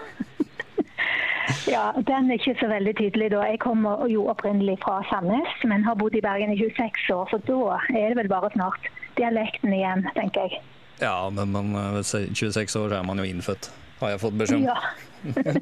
[1.68, 3.28] Ja, Den er ikke så veldig tydelig.
[3.34, 3.42] da.
[3.50, 7.40] Jeg kommer jo opprinnelig fra Sandnes, men har bodd i Bergen i 26 år, så
[7.44, 8.88] da er det vel bare snart
[9.20, 10.62] dialekten igjen, tenker jeg.
[11.02, 13.68] Ja, men man, 26 år er man jo innfødt,
[14.00, 14.70] har jeg fått beskjed om.
[14.72, 14.78] Ja.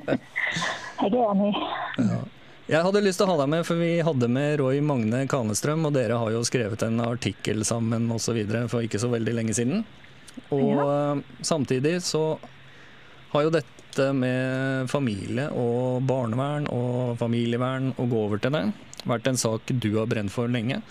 [1.02, 1.54] jeg er enig.
[2.70, 5.90] Jeg hadde lyst til å ha deg med, for vi hadde med Roy Magne Kanestrøm,
[5.90, 8.44] og dere har jo skrevet en artikkel sammen osv.
[8.70, 9.82] for ikke så veldig lenge siden.
[10.56, 11.18] Og ja.
[11.46, 12.40] samtidig så
[13.34, 18.66] har jo dette med familie og barnevern og familievern å gå over til det,
[19.10, 20.82] vært en sak du har brent for lenge.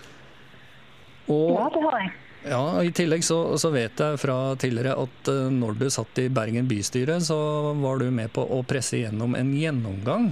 [1.29, 2.11] Og Ja, det har jeg.
[2.49, 6.29] ja, I tillegg så, så vet jeg fra tidligere at eh, når du satt i
[6.33, 7.39] Bergen bystyre, så
[7.77, 10.31] var du med på å presse gjennom en gjennomgang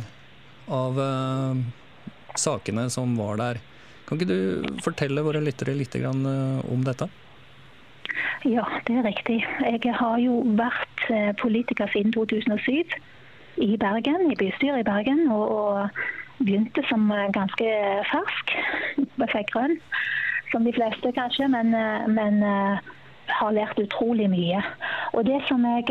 [0.68, 1.60] av uh,
[2.36, 3.62] sakene som var der.
[4.08, 7.10] Kan ikke du fortelle våre lyttere litt grann, eh, om dette?
[8.46, 9.46] Ja, det er riktig.
[9.62, 12.94] Jeg har jo vært eh, politiker siden 2007
[13.58, 15.90] i Bergen, i bystyret i Bergen, og, og
[16.40, 17.72] begynte som eh, ganske
[18.12, 18.54] fersk.
[19.22, 19.78] Jeg fikk grønn,
[20.52, 22.44] som de fleste kanskje, men, eh, men
[23.28, 24.62] har lært utrolig mye.
[25.14, 25.84] Og det som jeg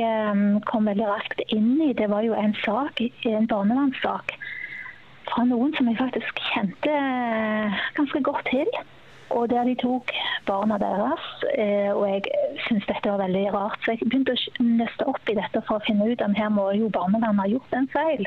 [0.65, 4.33] kom veldig raskt inn i, det var jo en sak, en barnevernssak
[5.29, 6.95] fra noen som jeg faktisk kjente
[7.99, 8.71] ganske godt til.
[9.31, 10.13] Og der de tok
[10.47, 11.25] barna deres.
[11.59, 12.23] eh, Og jeg
[12.69, 13.79] syntes dette var veldig rart.
[13.83, 16.71] Så jeg begynte å nøste opp i dette for å finne ut om her må
[16.79, 18.27] jo barnevernet ha gjort en feil.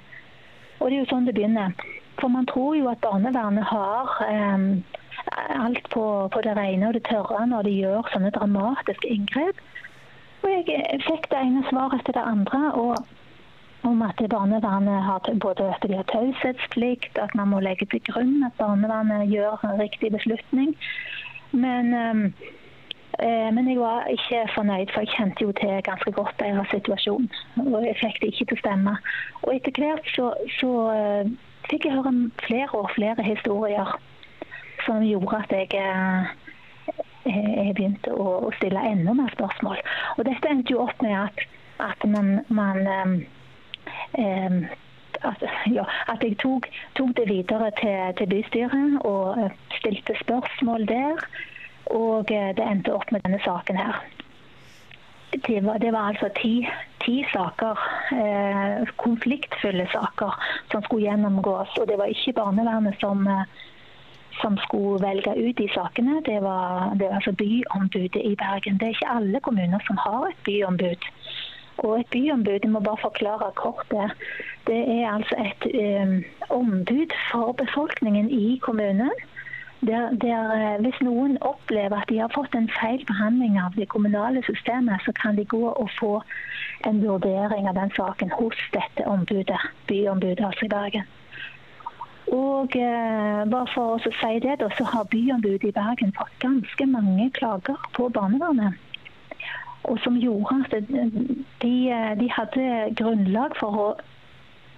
[0.79, 1.71] Og det er jo sånn det begynner.
[2.19, 4.67] For man tror jo at barnevernet har eh,
[5.59, 9.63] alt på, på det rene og det tørre når de gjør sånne dramatiske inngrep.
[10.43, 12.61] Og jeg jeg fikk det ene svaret etter det andre.
[12.73, 12.95] og
[13.83, 19.29] om at barnevernet har både at taushetsplikt, at man må legge til grunn at barnevernet
[19.31, 20.75] gjør en riktig beslutning.
[21.51, 22.33] Men, ehm,
[23.19, 27.29] eh, men jeg var ikke fornøyd, for jeg kjente jo til ganske godt deres situasjon.
[27.57, 28.97] Og jeg fikk det ikke til å stemme.
[29.43, 31.31] Og etter hvert så, så eh,
[31.69, 32.13] fikk jeg høre
[32.47, 33.95] flere og flere historier
[34.85, 36.29] som gjorde at jeg eh,
[37.29, 39.81] jeg begynte å, stille enda mer spørsmål.
[40.17, 41.43] Og dette endte jo opp med at,
[41.83, 43.19] at man, man ehm,
[44.13, 45.43] at,
[45.73, 51.25] ja, at jeg tok, tok det videre til, til bystyret og eh, stilte spørsmål der.
[51.85, 53.99] Og eh, det endte opp med denne saken her.
[55.47, 56.67] Det var, det var altså ti,
[57.05, 57.81] ti saker,
[58.17, 60.31] eh, konfliktfulle saker,
[60.71, 61.77] som skulle gjennomgås.
[61.81, 63.43] Og det var ikke barnevernet som, eh,
[64.41, 66.21] som skulle velge ut de sakene.
[66.25, 68.79] Det var, det var altså byombudet i Bergen.
[68.79, 71.09] Det er ikke alle kommuner som har et byombud.
[71.79, 74.11] Og et byombud, jeg må bare forklare kort det,
[74.67, 79.11] det er altså et um, ombud for befolkningen i kommunen.
[79.87, 83.87] Der, der, eh, hvis noen opplever at de har fått en feil behandling av det
[83.87, 86.19] kommunale systemet, så kan de gå og få
[86.89, 91.07] en vurdering av den saken hos dette ombudet, byombudet altså i Bergen.
[92.27, 96.91] Og eh, bare for å si det, da, så har byombudet i Bergen fått ganske
[96.91, 98.88] mange klager på barnevernet.
[99.89, 100.89] Og som gjorde at
[101.61, 101.75] de,
[102.21, 102.65] de hadde
[102.99, 103.87] grunnlag for å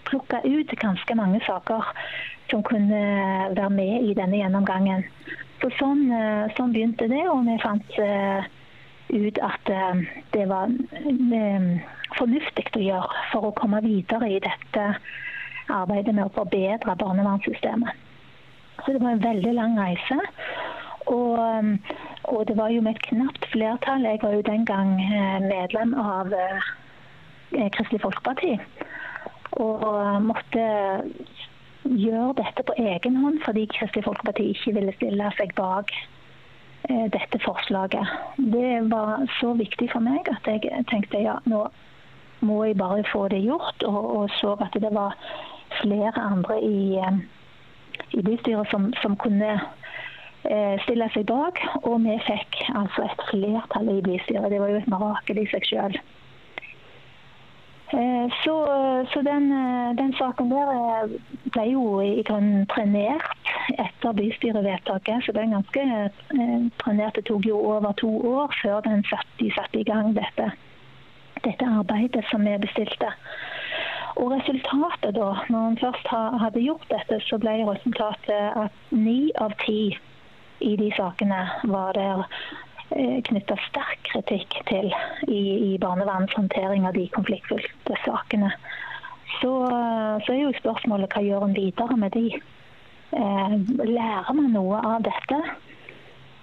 [0.08, 1.92] plukke ut ganske mange saker
[2.52, 3.02] som kunne
[3.56, 5.06] være med i denne gjennomgangen.
[5.62, 8.48] Så sånn, eh, sånn begynte det, og vi fant eh,
[9.14, 10.02] ut at eh,
[10.34, 10.72] det var
[12.18, 14.88] fornuftig å gjøre for å komme videre i dette
[15.72, 18.08] arbeidet med å forbedre barnevernssystemet.
[18.82, 20.18] Så det var en veldig lang reise.
[21.06, 21.80] Og, um,
[22.24, 24.06] og det var jo med et knapt flertall.
[24.06, 28.58] Jeg var jo den gang eh, medlem av eh, Kristelig Folkeparti.
[29.52, 30.66] Og eh, måtte
[31.84, 35.94] gjøre dette på egen hånd fordi Kristelig Folkeparti ikke ville stille seg bak
[36.92, 38.10] dette forslaget.
[38.52, 41.68] Det var så viktig for meg at jeg tenkte ja, nå
[42.42, 43.84] må jeg bare få det gjort.
[43.86, 45.14] Og, og så at det var
[45.82, 46.98] flere andre i,
[48.18, 49.60] i bystyret som, som kunne
[50.86, 51.62] stille seg bak.
[51.84, 54.50] Og vi fikk altså et flertall i bystyret.
[54.52, 56.02] Det var jo et mirakel i seg sjøl.
[57.94, 58.56] Eh, Så,
[59.14, 61.16] så den, eh, den saken der eh,
[61.52, 65.26] ble jo i grunnen trenert etter bystyrevedtaket.
[65.26, 67.16] Så den ganske eh, trenert.
[67.16, 70.52] Det tok jo over to år før satt, de satte i gang dette,
[71.44, 73.12] dette arbeidet som vi bestilte.
[74.16, 76.08] Og resultatet da, når en først
[76.44, 79.98] hadde gjort dette, så ble resultatet at ni av ti
[80.62, 82.10] i de sakene var det
[83.28, 84.90] knytta sterk kritikk til
[85.28, 88.52] i, i barnevernets håndtering av de konfliktfylte sakene.
[89.40, 89.52] Så,
[90.26, 92.42] så er jo spørsmålet hva gjør en videre med de?
[93.16, 93.56] Eh,
[93.88, 95.40] lærer man noe av dette?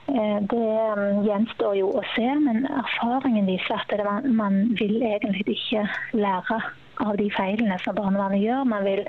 [0.08, 0.64] Eh, det
[0.96, 5.84] mm, gjenstår jo å se, men erfaringen viser at man vil egentlig ikke
[6.16, 6.60] lære
[7.04, 8.64] av de feilene som barnevernet gjør.
[8.72, 9.04] Man vil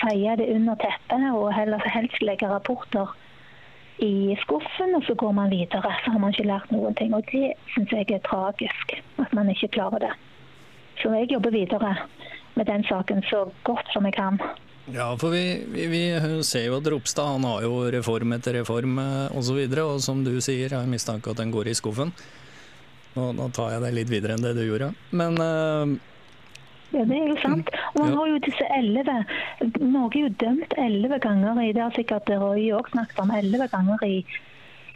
[0.00, 3.12] feie det under teppet og helst legge rapporter
[4.02, 5.90] i skuffen, og så går man videre.
[6.04, 7.14] Så har man ikke lært noen ting.
[7.14, 10.12] Og det syns jeg er tragisk, at man ikke klarer det.
[11.02, 11.96] Så jeg jobber videre
[12.54, 14.38] med den saken så godt som jeg kan.
[14.92, 16.02] Ja, for vi, vi, vi
[16.44, 20.02] ser jo at Ropstad han har jo reform etter reform eh, osv., og, så og
[20.04, 22.12] som du sier, jeg har mistanke at den går i skuffen.
[23.14, 24.92] Nå, nå tar jeg det litt videre enn det du gjorde.
[25.16, 26.13] Men eh, Ja,
[27.02, 27.70] det er jo sant.
[27.94, 28.16] Og man Ja.
[28.16, 29.24] har jo disse elleve
[29.80, 33.68] Norge er jo dømt elleve ganger i Det har sikkert Røy òg snakket om elleve
[33.68, 34.24] ganger i,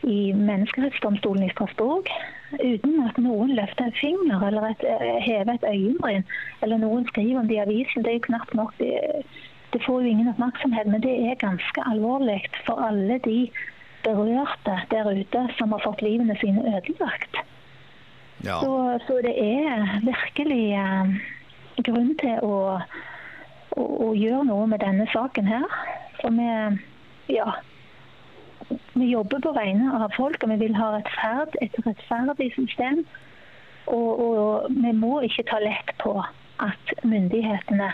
[0.06, 2.06] i Menneskerettsdomstolen i Strasbourg.
[2.54, 6.24] Uten at noen løfter en finger eller et, eh, hever et øyenbryn.
[6.62, 8.02] Eller noen skriver om det i avisen.
[8.04, 8.94] Det er jo knapt nok det,
[9.72, 13.50] det får jo ingen oppmerksomhet, men det er ganske alvorlig for alle de
[14.04, 17.36] berørte der ute som har fått livene sine ødelagt.
[18.44, 18.60] ja.
[18.62, 21.08] Så, så det er virkelig eh,
[21.86, 22.54] grunn til å,
[23.76, 25.66] å, å gjøre noe med denne saken her.
[26.20, 26.48] For vi,
[27.36, 27.52] ja,
[28.98, 33.04] vi jobber på vegne av folk, og vi vil ha rettferd, et rettferdig system.
[33.88, 36.18] Og, og vi må ikke ta lett på
[36.60, 37.92] at myndighetene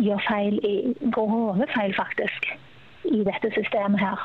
[0.00, 2.48] gjør feil, i, grove feil faktisk,
[3.10, 4.24] i dette systemet her.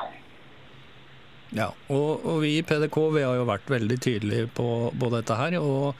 [1.54, 5.36] Ja, og, og vi i PDK vi har jo vært veldig tydelige på, på dette
[5.38, 5.58] her.
[5.58, 5.98] og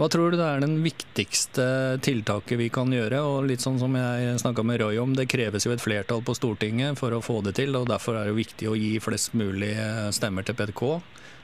[0.00, 1.64] Hva tror du det er den viktigste
[2.00, 3.18] tiltaket vi kan gjøre?
[3.20, 6.32] Og litt sånn som jeg snakka med Roy om, det kreves jo et flertall på
[6.38, 7.76] Stortinget for å få det til.
[7.76, 9.74] og Derfor er det viktig å gi flest mulig
[10.16, 10.80] stemmer til PDK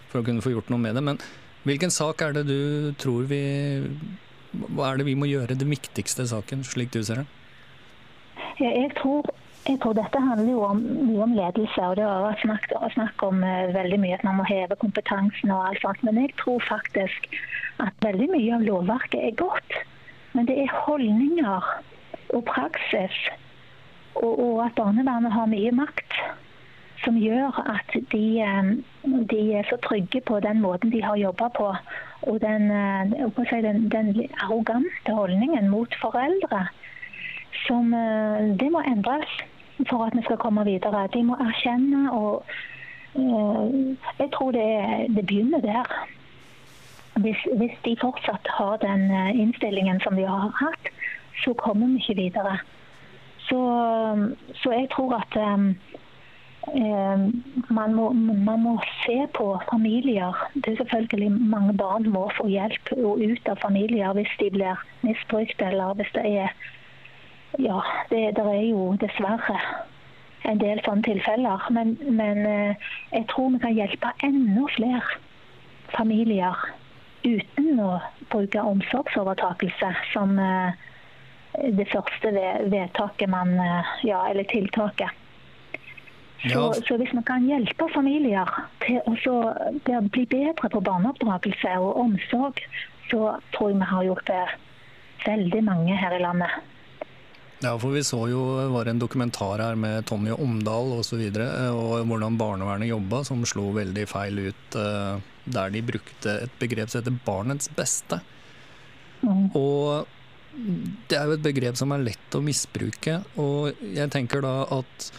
[0.08, 1.04] for å kunne få gjort noe med det.
[1.04, 1.20] Men
[1.66, 3.42] Hvilken sak er det du tror vi
[4.54, 7.26] Hva er det vi må gjøre den viktigste saken, slik du ser det?
[8.62, 9.26] Jeg, tror,
[9.66, 11.82] jeg tror dette handler jo om, mye om ledelse.
[11.82, 15.50] og Det har vært snakk, snakk om uh, veldig mye at man må heve kompetansen
[15.50, 16.04] og alt sånt.
[16.06, 17.26] Men jeg tror faktisk
[17.82, 19.78] at veldig mye av lovverket er godt.
[20.38, 21.70] Men det er holdninger
[22.34, 23.16] og praksis,
[24.14, 26.18] og, og at barnevernet har mye makt
[27.02, 28.70] som gjør at de, eh,
[29.30, 31.66] de, er så trygge på den måten de har jobba på.
[32.30, 34.14] Og den, eh, si, den, den,
[34.44, 36.66] arrogante holdningen mot foreldre.
[37.66, 37.90] Som
[38.60, 39.30] Det må endres
[39.90, 41.08] for at vi skal komme videre.
[41.14, 42.44] De må erkjenne og
[43.16, 44.68] Jeg tror det,
[45.16, 45.88] det begynner der.
[47.16, 49.10] Hvis, hvis, de fortsatt har den
[49.40, 50.90] innstillingen som de har hatt,
[51.44, 52.58] så kommer vi ikke videre.
[53.38, 53.60] Så,
[54.60, 55.38] så jeg tror at
[56.74, 57.18] Eh,
[57.70, 60.48] man må, man må, se på familier.
[60.54, 65.62] Det er selvfølgelig Mange barn må få hjelp ut av familier hvis de blir misbrukt
[65.62, 66.48] eller hvis det er
[67.58, 67.80] Ja,
[68.10, 69.58] det, det er jo dessverre
[70.46, 71.68] en del sånne tilfeller.
[71.74, 75.20] Men, men, eh, jeg tror vi kan hjelpe enda flere
[75.94, 76.66] familier
[77.26, 77.96] uten å
[78.30, 80.74] bruke omsorgsovertakelse som eh,
[81.72, 82.34] det første
[82.70, 83.56] vedtaket man
[84.04, 85.10] Ja, eller tiltaket.
[86.44, 88.50] Så, så, hvis man kan hjelpe familier
[88.84, 89.00] til
[89.32, 92.60] å bli bedre på barneoppdragelse og omsorg,
[93.10, 94.44] så tror jeg vi har gjort det
[95.24, 96.52] veldig mange her i landet.
[97.62, 100.98] Ja, for vi så jo det var en dokumentar her med Tonje Omdal osv.
[100.98, 104.76] Og, så videre, og hvordan barnevernet jobba, som slo veldig feil ut.
[104.76, 108.20] Eh, der de brukte et begrep som heter 'barnets beste'.
[109.22, 109.54] Mm.
[109.54, 110.06] Og
[111.08, 113.20] det er jo et begrep som er lett å misbruke.
[113.36, 115.10] Og jeg tenker da at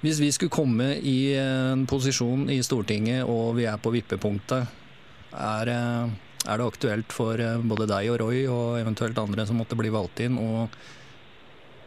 [0.00, 4.66] hvis vi skulle komme i en posisjon i Stortinget og vi er på vippepunktet,
[5.34, 6.10] er, eh,
[6.46, 9.90] er det aktuelt for eh, både deg og Roy og eventuelt andre som måtte bli
[9.90, 10.68] valgt inn, å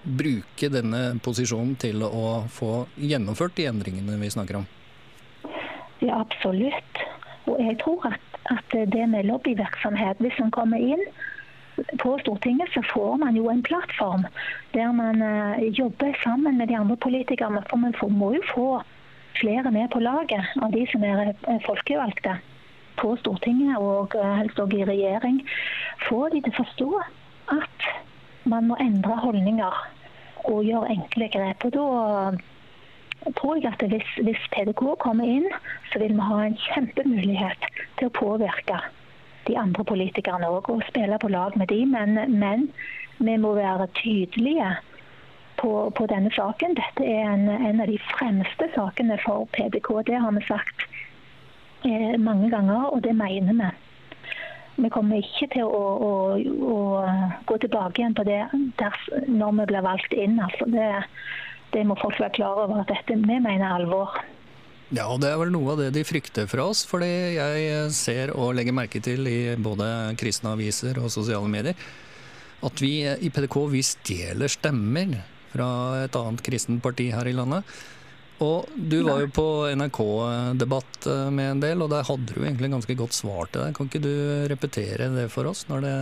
[0.03, 4.69] bruke denne posisjonen til å få gjennomført de endringene vi snakker om?
[6.01, 7.03] Ja, absolutt.
[7.49, 11.03] Og jeg tror at, at det med lobbyvirksomhet, hvis man kommer inn
[12.01, 14.25] på Stortinget så får man jo en plattform
[14.73, 17.63] der man uh, jobber sammen med de andre politikerne.
[17.69, 18.67] For man må jo få
[19.39, 22.37] flere med på laget av de som er uh, folkevalgte
[23.01, 25.41] på Stortinget og uh, helst også i regjering.
[26.09, 26.89] Få de til å forstå
[27.57, 27.89] at
[28.43, 29.81] man må endre holdninger
[30.49, 31.65] og gjøre enkle grep.
[31.65, 35.47] Og da tror jeg at hvis, hvis PDK kommer inn,
[35.91, 37.69] så vil vi ha en kjempemulighet
[37.99, 38.79] til å påvirke
[39.47, 41.93] de andre politikerne òg, og spille på lag med dem.
[41.93, 42.69] Men, men,
[43.21, 44.71] vi må være tydelige
[45.61, 46.73] på, på denne saken.
[46.79, 49.91] Dette er en, en, av de fremste sakene for PDK.
[50.07, 50.87] Det har vi sagt
[51.85, 53.69] eh, mange ganger, og det mener vi.
[54.77, 56.11] Vi kommer ikke til å, å,
[56.71, 56.77] å
[57.49, 58.41] gå tilbake igjen på det
[59.27, 60.39] når vi blir valgt inn.
[60.41, 60.91] Altså det,
[61.75, 64.21] det må folk være klar over at dette vi mener alvor.
[64.91, 66.83] Ja, og det er vel noe av det de frykter fra oss.
[66.87, 69.87] Fordi jeg ser og legger merke til i både
[70.19, 71.77] kristne aviser og sosiale medier
[72.61, 75.15] at vi i PDK vi stjeler stemmer
[75.51, 75.69] fra
[76.05, 77.65] et annet kristent parti her i landet.
[78.41, 82.71] Og du var jo på NRK-debatt eh, med en del, og der hadde du egentlig
[82.73, 83.73] ganske godt svar til det.
[83.77, 84.13] Kan ikke du
[84.49, 85.97] repetere det for oss, når det,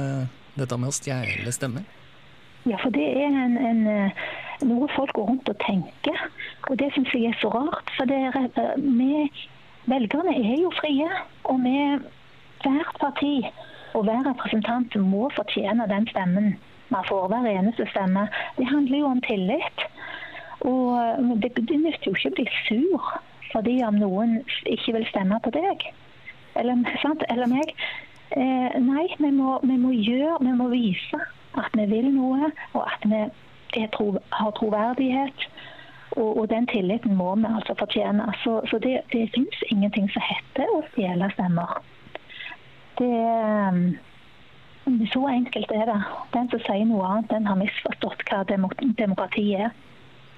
[0.61, 1.87] dette med å stjele stemmer?
[2.67, 3.83] Ja, for det er en, en
[4.67, 6.23] noe folk går rundt og tenker.
[6.69, 7.91] Og det syns jeg er så rart.
[7.97, 8.19] For det,
[8.77, 9.27] vi
[9.89, 11.07] velgerne er jo frie.
[11.51, 11.75] Og vi,
[12.65, 13.35] hvert parti
[13.97, 16.51] og hver representant må fortjene den stemmen
[16.93, 17.29] man får.
[17.31, 18.27] Hver eneste stemme.
[18.57, 19.87] Det handler jo om tillit.
[20.67, 23.09] Og det, det nytter jo ikke å bli sur
[23.49, 24.35] fordi om noen
[24.69, 25.87] ikke vil stemme på deg.
[26.59, 27.23] Eller, sant?
[27.33, 27.73] Eller meg.
[28.37, 31.21] Eh, nei, vi må, vi må gjøre, vi må vise
[31.57, 35.47] at vi vil noe, og at vi tro, har troverdighet.
[36.11, 38.27] Og, og, den tilliten må vi altså fortjene.
[38.43, 41.79] Så, så det, det fins ingenting som heter å stjele stemmer.
[42.99, 43.09] Det,
[43.73, 45.99] um, så enkelt er det.
[46.33, 49.73] Den som sier noe annet, den har misforstått hva demokrati er.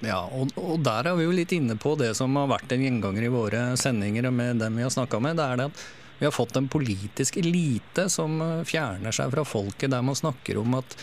[0.01, 2.81] Ja, og, og, der er vi jo litt inne på det som har vært en
[2.81, 5.37] gjenganger i våre sendinger med dem vi har snakka med.
[5.37, 5.83] Det er det at
[6.21, 10.75] vi har fått en politisk elite som fjerner seg fra folket, der man snakker om
[10.77, 10.97] at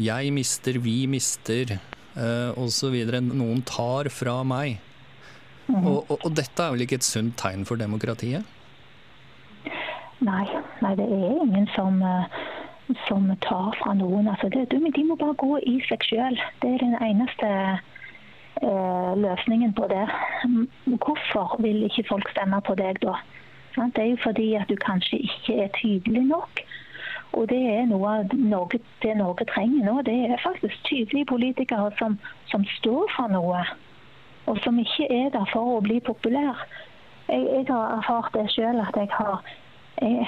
[0.00, 1.74] jeg mister, vi mister
[2.16, 2.96] uh, osv.
[3.20, 4.80] Noen tar fra meg.
[5.68, 5.84] Mm.
[5.84, 8.48] Og, og, og, dette er vel ikke et sunt tegn for demokratiet?
[10.22, 10.44] Nei,
[10.82, 12.42] nei det er ingen som, uh,
[13.08, 14.28] som tar fra noen.
[14.32, 16.40] Altså, det, de må bare gå i seg sjøl.
[16.64, 17.52] Det er den eneste
[18.62, 20.06] løsningen på det.
[20.86, 23.16] Hvorfor vil ikke folk stemme på deg da?
[23.76, 26.62] Det er jo fordi at du kanskje ikke er tydelig nok.
[27.32, 30.02] Og det er noe Norge, det Norge trenger nå.
[30.02, 33.62] Det er faktisk tydelige politikere som, som står for noe.
[34.46, 36.66] Og som ikke er der for å bli populær.
[37.28, 39.40] Jeg, jeg har erfart det sjøl at jeg har
[40.02, 40.26] jeg,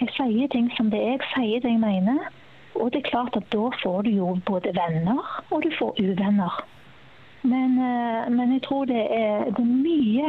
[0.00, 1.16] jeg sier ting som det er.
[1.18, 2.30] Jeg sier det jeg mener.
[2.76, 6.62] Og det er klart at da får du jo både venner og du får uvenner.
[7.46, 10.28] Men, eh, men jeg tror det er, det er mye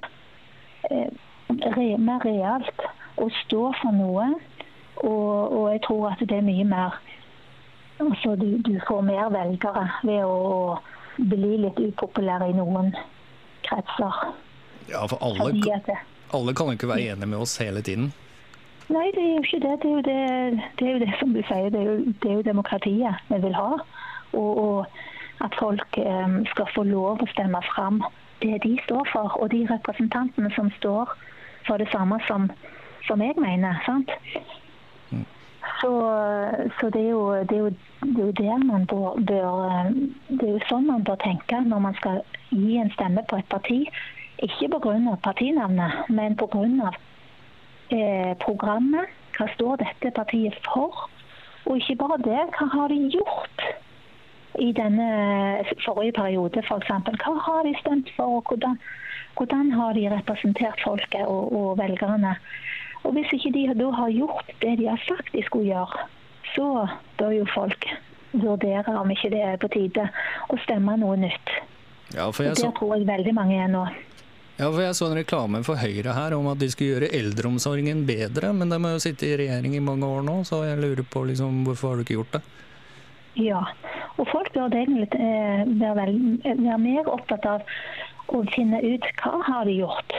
[0.91, 2.85] eh, mer realt
[3.17, 4.27] å stå for noe.
[4.97, 6.97] Og, og, jeg tror at det er mye mer
[8.01, 10.77] altså du, du får mer velgere ved å
[11.17, 12.91] bli litt upopulær i noen
[13.65, 14.21] kretser.
[14.89, 15.97] Ja, for alle, det,
[16.33, 18.11] alle kan jo ikke være enige med oss hele tiden.
[18.87, 19.73] Nei, det er jo ikke det.
[19.81, 20.19] Det er jo det,
[20.79, 23.41] det, er jo det som du sier, det er, jo, det er jo demokratiet vi
[23.43, 23.71] vil ha.
[24.37, 24.85] Og, og
[25.45, 28.01] at folk um, skal få lov å stemme fram
[28.41, 31.13] det de står for, og de representantene som står
[31.67, 32.49] for det samme som,
[33.07, 33.81] som jeg mener.
[33.85, 34.11] sant?
[35.81, 35.91] Så,
[36.79, 37.69] så det, er jo, det, er jo,
[38.31, 39.89] det, er jo, man bør, bør,
[40.29, 43.49] Det er jo sånn man bør tenke når man skal gi en stemme på et
[43.51, 43.81] parti.
[44.45, 45.17] Ikke pga.
[45.21, 46.93] partinavnet, men pga.
[47.89, 49.13] Eh, programmet.
[49.37, 51.09] Hva står dette partiet for?
[51.67, 53.67] Og ikke bare det, hva har de gjort
[54.57, 55.07] i denne
[55.85, 56.89] forrige periode f.eks.?
[57.05, 58.79] For hva har de stemt for, og hvordan,
[59.37, 62.35] hvordan har de representert folket og, og, velgerne?
[63.03, 66.07] Og Hvis ikke de da har gjort det de har sagt de skulle gjøre,
[66.55, 66.87] så
[67.19, 67.87] bør jo folk
[68.33, 70.09] vurdere om ikke det er på tide
[70.51, 71.53] å stemme noe nytt.
[72.15, 73.85] Ja, for jeg Det tror jeg veldig mange er nå.
[74.57, 78.07] Ja, for Jeg så en reklame for Høyre her om at de skulle gjøre eldreomsorgen
[78.07, 81.05] bedre, men de har jo sittet i regjering i mange år nå, så jeg lurer
[81.05, 82.41] på liksom, hvorfor har du ikke gjort det?
[83.37, 83.61] Ja,
[84.17, 86.07] og folk bør egentlig eh, være,
[86.43, 87.65] være, mer opptatt av
[88.33, 90.15] å finne ut hva har de gjort.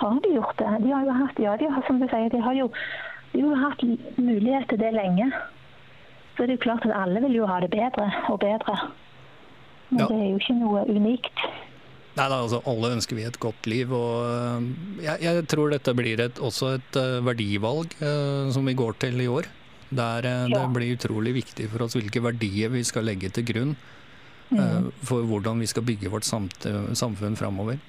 [0.00, 0.72] Har de gjort det?
[0.82, 2.66] De har jo hatt, ja, de har, som du sier, de har jo,
[3.36, 3.84] de har hatt
[4.18, 5.30] mulighet til det lenge.
[6.34, 8.76] Så det er jo klart at alle vil jo ha det bedre og bedre.
[9.90, 10.10] Men ja.
[10.10, 11.46] det er jo ikke noe unikt.
[12.18, 13.94] Nei da, altså alle ønsker vi et godt liv.
[13.94, 14.68] og eh,
[15.06, 19.30] Jeg, jeg tror dette blir et, også et verdivalg eh, som vi går til i
[19.30, 19.46] år.
[19.90, 20.46] Der ja.
[20.52, 23.72] det blir utrolig viktig for oss hvilke verdier vi skal legge til grunn
[24.52, 24.90] mm.
[25.02, 27.80] for hvordan vi skal bygge vårt samfunn framover.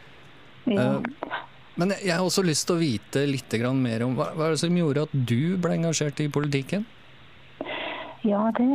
[0.66, 0.98] Ja.
[1.78, 4.64] Men jeg har også lyst til å vite litt mer om hva, hva er det
[4.64, 6.86] som gjorde at du ble engasjert i politikken?
[8.26, 8.68] Ja, det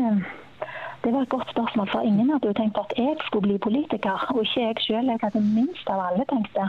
[1.06, 4.24] det var et godt spørsmål, for ingen hadde jo tenkt at jeg skulle bli politiker.
[4.34, 5.10] Og ikke jeg sjøl.
[5.12, 6.66] Jeg hadde minst av alle tenkt det.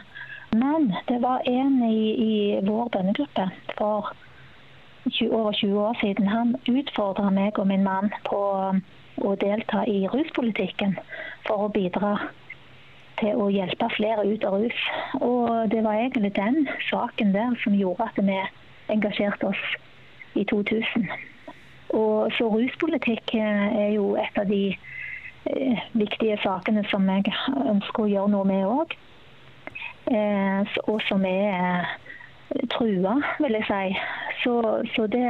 [0.61, 2.33] Men det var en i, i
[2.67, 3.47] vår bønnegruppe
[3.79, 4.26] for 20,
[5.31, 6.27] over 20 år siden.
[6.27, 8.41] Han utfordra meg og min mann på
[9.17, 10.97] å delta i ruspolitikken
[11.47, 12.17] for å bidra
[13.17, 14.83] til å hjelpe flere ut av rus.
[15.21, 18.37] Og det var egentlig den saken der som gjorde at vi
[18.93, 19.63] engasjerte oss
[20.37, 21.09] i 2000.
[21.97, 27.31] Og så ruspolitikk eh, er jo et av de eh, viktige sakene som jeg
[27.63, 28.97] ønsker å gjøre noe med òg.
[30.11, 31.87] Eh, og som er
[32.71, 33.97] trua, vil jeg si.
[34.43, 34.53] Så,
[34.95, 35.25] så det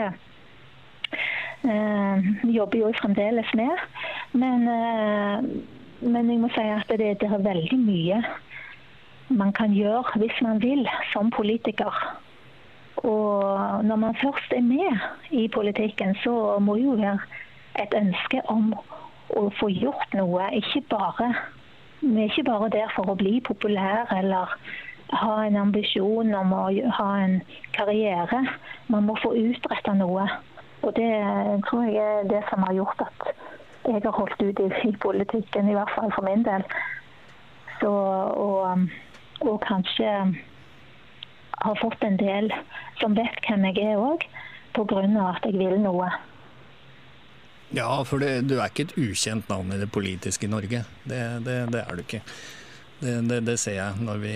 [1.64, 3.74] eh, jobber jo fremdeles med.
[4.32, 5.38] Men, eh,
[6.02, 8.22] men, jeg må si at det, det er veldig mye
[9.28, 11.94] man kan gjøre hvis man vil som politiker.
[12.98, 14.98] Og når man først er med
[15.32, 17.20] i politikken, så må jo være
[17.82, 18.72] et ønske om
[19.36, 20.48] å få gjort noe.
[20.56, 21.34] Ikke bare,
[22.02, 24.56] vi er ikke bare der for å bli populær eller
[25.16, 26.64] ha en ambisjon om å
[27.00, 27.40] ha en
[27.78, 28.44] karriere.
[28.92, 30.28] Man må få utretta noe.
[30.84, 31.12] Og det
[31.68, 33.32] tror jeg er det som har gjort at
[33.88, 36.64] jeg har holdt ut i, i politikken, i hvert fall for min del.
[37.80, 38.88] Så, og,
[39.42, 40.12] og kanskje
[41.58, 42.52] har fått en del
[43.02, 44.26] som vet hvem jeg er òg,
[44.76, 45.04] pga.
[45.32, 46.10] at jeg vil noe.
[47.76, 50.86] Ja, for det, du er ikke et ukjent navn i det politiske Norge.
[51.04, 52.22] Det, det, det er du ikke.
[53.00, 54.36] Det, ser jeg når vi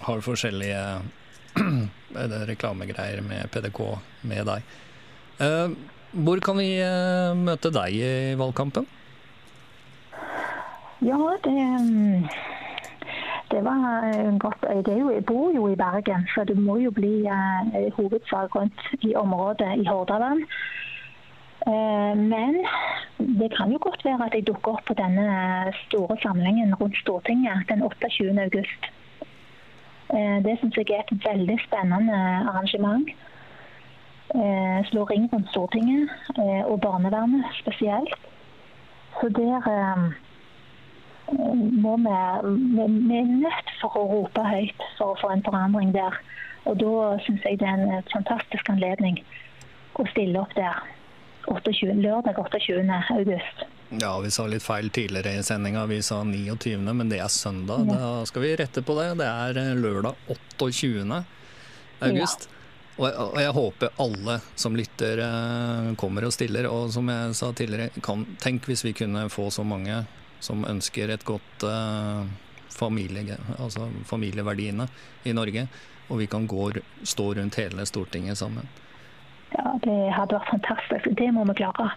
[0.00, 0.82] har forskjellige
[2.50, 3.80] reklamegreier med PDK
[4.22, 4.76] med deg.
[5.38, 5.74] Uh,
[6.12, 8.86] hvor kan vi uh, møte deg i valgkampen?
[11.04, 11.58] Ja, det
[13.48, 14.64] det var en godt.
[14.84, 19.14] Jo, jeg bor jo i Bergen, så det må jo bli uh, hovedsak rundt i
[19.16, 20.44] området i Hordaland.
[22.16, 22.54] Men
[23.18, 25.26] det kan jo godt være at jeg dukker opp på denne
[25.82, 28.30] store samlingen rundt Stortinget den 28.
[28.40, 28.86] august.
[30.08, 33.10] Uh, det syns jeg er et veldig spennende arrangement.
[34.90, 36.10] Slå ring rundt Stortinget
[36.68, 38.12] og barnevernet spesielt.
[39.20, 39.64] Så der
[41.82, 42.16] må vi,
[43.08, 46.20] vi er nødt for å rope høyt for å få en forandring der.
[46.68, 49.20] Og da syns jeg det er en fantastisk anledning
[49.96, 50.84] å stille opp der
[51.48, 52.84] 28, lørdag 28.
[53.16, 53.66] august.
[53.90, 55.86] Ja, vi sa litt feil tidligere i sendinga.
[55.86, 57.86] Vi sa 29., men det er søndag.
[57.88, 59.14] Da skal vi rette på det.
[59.22, 61.22] Det er eh, lørdag 28.
[62.04, 62.48] august.
[62.98, 66.68] Jeg, og jeg håper alle som lytter eh, kommer og stiller.
[66.68, 70.02] Og som jeg sa tidligere, kan, tenk hvis vi kunne få så mange
[70.44, 72.26] som ønsker et godt eh,
[72.68, 74.88] familie, altså familieverdiene
[75.24, 75.64] i Norge.
[76.08, 76.68] Og vi kan gå,
[77.08, 78.68] stå rundt hele Stortinget sammen.
[79.56, 81.08] Ja, Det hadde vært fantastisk.
[81.16, 81.88] Det må vi klare.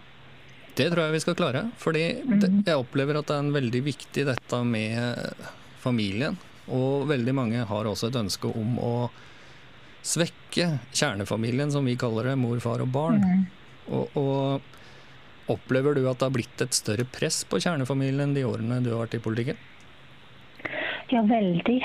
[0.78, 1.66] Det tror jeg vi skal klare.
[1.80, 5.44] Fordi det, jeg opplever at det er en veldig viktig dette med
[5.82, 6.38] familien.
[6.72, 8.94] Og veldig mange har også et ønske om å
[10.02, 13.22] svekke kjernefamilien, som vi kaller det, mor, far og barn.
[13.92, 18.80] Og, og opplever du at det har blitt et større press på kjernefamilien de årene
[18.82, 19.60] du har vært i politikken?
[21.12, 21.80] Ja, veldig.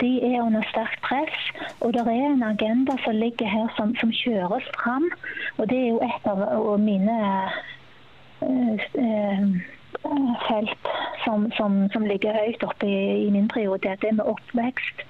[0.00, 1.42] De er under sterkt press.
[1.84, 5.10] Og det er en agenda som ligger her som, som kjøres fram.
[5.58, 7.18] Og det er jo et av mine
[10.48, 10.90] felt
[11.24, 14.00] som, som, som ligger høyt oppe i, i min prioritet.
[14.02, 15.04] Det med oppvekst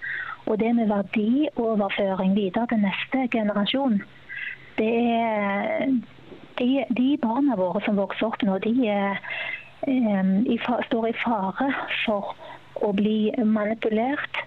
[0.46, 4.02] og det med verdioverføring videre til neste generasjon.
[4.78, 5.86] Det er
[6.58, 9.20] de, de barna våre som vokser opp nå, de er,
[9.86, 10.58] eh, i,
[10.88, 11.68] står i fare
[12.04, 12.34] for
[12.82, 14.42] å bli manipulert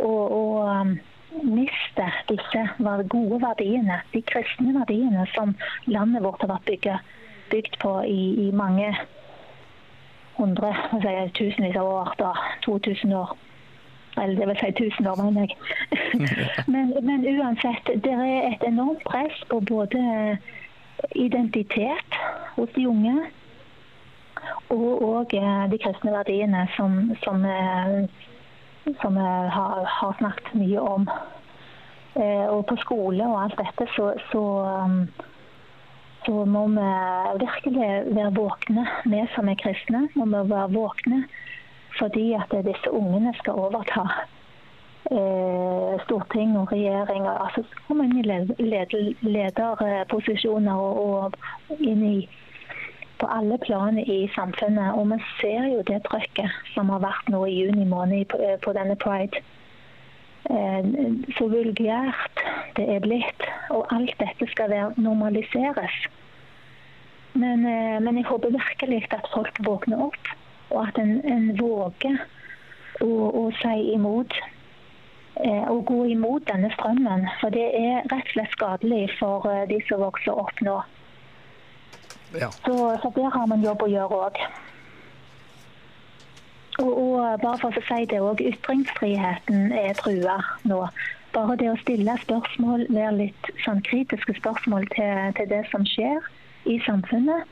[0.00, 2.64] og, og miste disse
[3.12, 5.54] gode verdiene, de kristne verdiene som
[5.86, 7.14] landet vårt har vært bygget,
[7.50, 8.94] bygd på i, i mange
[10.36, 12.32] hundre, jeg, tusenvis av år, da,
[12.64, 13.36] 2000 år.
[14.22, 15.56] Eller det vil si 1000 år, mener jeg.
[16.72, 20.38] men, men uansett, det er et enormt press på både
[21.14, 22.20] identitet
[22.56, 23.16] hos de unge
[24.68, 28.08] og, og eh, de kristne verdiene som, som, eh,
[29.02, 31.08] som jeg har, har snakket mye om.
[32.16, 34.42] Eh, Og på skole og alt dette så, så,
[34.84, 35.08] um,
[36.26, 36.86] så må vi
[37.40, 40.08] virkelig være våkne, vi som er kristne.
[40.14, 41.24] må vi være våkne
[41.98, 44.02] fordi at disse ungene skal overta
[45.10, 47.26] eh, storting og regjering.
[47.26, 51.38] Altså så komme inn i led, led, lederposisjoner og,
[51.80, 52.18] inn i
[53.16, 54.92] på alle plan i samfunnet.
[54.92, 58.76] Og vi ser jo det trøkket som har vært nå i juni måned på, på
[58.76, 59.40] denne pride.
[60.50, 60.92] Eh,
[61.38, 62.44] så vulgært
[62.76, 63.48] det er blitt.
[63.70, 65.96] Og alt dette skal normaliseres.
[67.36, 70.28] Men, eh, men jeg håper virkelig at folk våkner opp,
[70.70, 72.16] og at en, en våger
[73.04, 74.32] å, å si imot.
[75.44, 77.26] eh, Å gå imot denne strømmen.
[77.42, 80.78] For det er rett og slett skadelig for eh, de som vokser opp nå.
[82.36, 82.48] Ja.
[82.64, 82.72] Så,
[83.02, 84.40] så der har vi en jobb å gjøre òg.
[86.80, 90.80] Og, og bare for å si det òg, ytringsfriheten er trua nå.
[91.36, 96.24] Bare det å stille spørsmål, være litt sånn kritiske spørsmål til, til det som skjer
[96.66, 97.46] i samfunnet,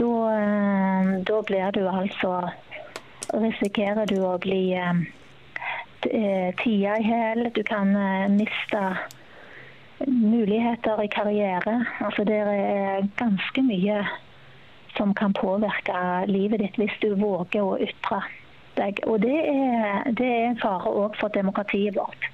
[0.00, 2.50] da, eh, da blir du altså
[3.30, 4.74] Risikerer du å bli
[6.02, 7.50] tida eh, tia i hæl.
[7.54, 8.80] Du kan eh, miste
[10.06, 11.76] muligheter i karriere.
[12.00, 14.00] Altså det er ganske mye
[14.96, 18.22] som kan påvirke livet ditt hvis du våger å ytre
[18.80, 18.98] deg.
[19.06, 22.29] Og det er, det er en fare òg for demokratiet vårt.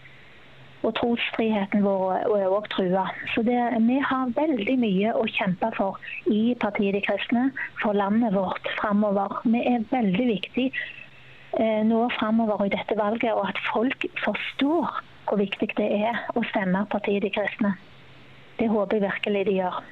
[0.87, 3.09] Og trosfriheten vår er òg trua.
[3.35, 3.59] Så det,
[3.89, 5.99] vi har veldig mye å kjempe for
[6.31, 7.49] i partiet De kristne,
[7.83, 9.41] for landet vårt framover.
[9.51, 15.43] Vi er veldig viktig eh, nå framover i dette valget, og at folk forstår hvor
[15.43, 17.75] viktig det er å stemme partiet De kristne.
[18.61, 19.83] Det håper jeg virkelig de gjør.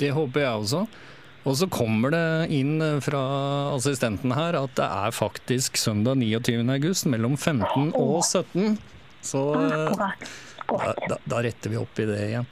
[0.00, 0.86] Det håper jeg også.
[1.46, 3.20] Og så kommer det inn fra
[3.76, 6.64] assistenten her at det er faktisk søndag 29.
[6.74, 8.74] august mellom 15 og 17.
[9.26, 9.42] Så
[9.98, 10.10] da,
[11.10, 12.46] da, da retter vi opp i det igjen.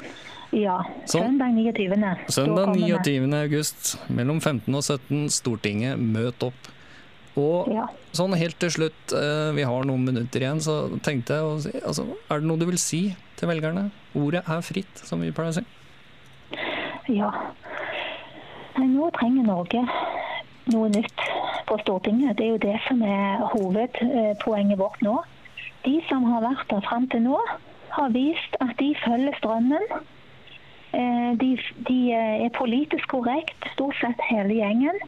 [0.54, 0.76] Ja.
[1.10, 2.28] Søndag 29.
[2.30, 3.32] Søndag 29.
[3.40, 6.70] august mellom 15 og 17, Stortinget, møt opp.
[7.34, 7.88] Og Ja.
[8.14, 11.72] sånn helt til slutt, eh, vi har noen minutter igjen, så tenkte jeg å si
[11.80, 13.90] altså, Er det noe du vil si til velgerne?
[14.14, 15.64] Ordet er fritt, som vi pleier å si.
[17.08, 17.32] Ja.
[18.78, 19.82] Nå trenger Norge
[20.72, 21.18] noe nytt
[21.66, 22.36] på Stortinget.
[22.36, 25.18] Det er jo det som er hovedpoenget vårt nå.
[25.84, 27.38] De som har vært der fram til nå,
[27.94, 29.84] har vist at de følger strømmen.
[30.94, 31.50] Eh, De,
[31.88, 34.98] de er politisk korrekt, stort sett hele gjengen.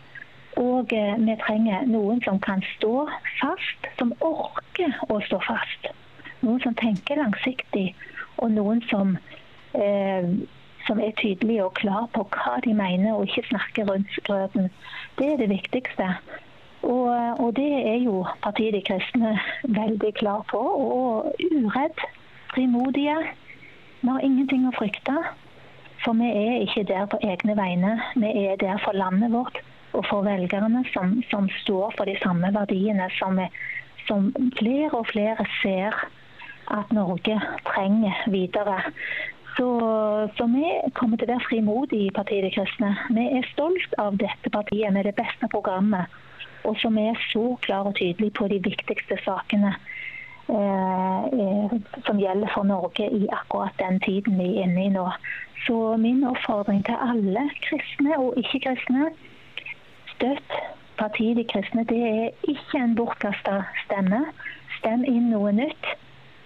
[0.56, 3.06] Og eh, vi trenger noen som kan stå
[3.40, 5.88] fast, som orker å stå fast.
[6.40, 7.94] Noen som tenker langsiktig,
[8.36, 9.16] og noen som
[9.76, 10.28] eh,
[10.86, 14.68] som er tydelige og klar på hva de mener, og ikke snakker rundt grøten.
[15.18, 16.12] Det er det viktigste.
[16.86, 22.04] Og, og det er jo partiet De kristne veldig klar på, og uredd
[22.54, 23.16] frimodige.
[24.00, 25.16] Vi har ingenting å frykte.
[26.04, 27.96] For vi er ikke der på egne vegne.
[28.14, 29.58] Vi er der for landet vårt
[29.96, 33.50] og for velgerne som, som står for de samme verdiene som, er,
[34.06, 34.28] som
[34.58, 35.96] flere og flere ser
[36.74, 38.76] at Norge trenger videre.
[39.56, 39.66] Så,
[40.36, 40.68] så, vi
[40.98, 42.92] kommer til å være frimodige i Partiet De Kristne.
[43.16, 46.12] Vi er stolt av dette partiet med det beste programmet,
[46.66, 49.72] og som er så klar og tydelig på de viktigste sakene
[50.50, 55.06] eh, eh, som gjelder for Norge i akkurat den tiden vi er inne i nå.
[55.66, 59.10] Så min oppfordring til alle kristne og ikke-kristne
[60.14, 60.58] støtt
[60.98, 61.84] partiet De kristne.
[61.84, 64.22] Det er ikke en bortkasta stemme.
[64.78, 65.90] Stem inn noe nytt.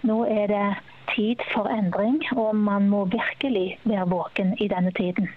[0.03, 0.67] Nå er det
[1.15, 5.29] tid for endring, og man må virkelig være våken i denne tiden.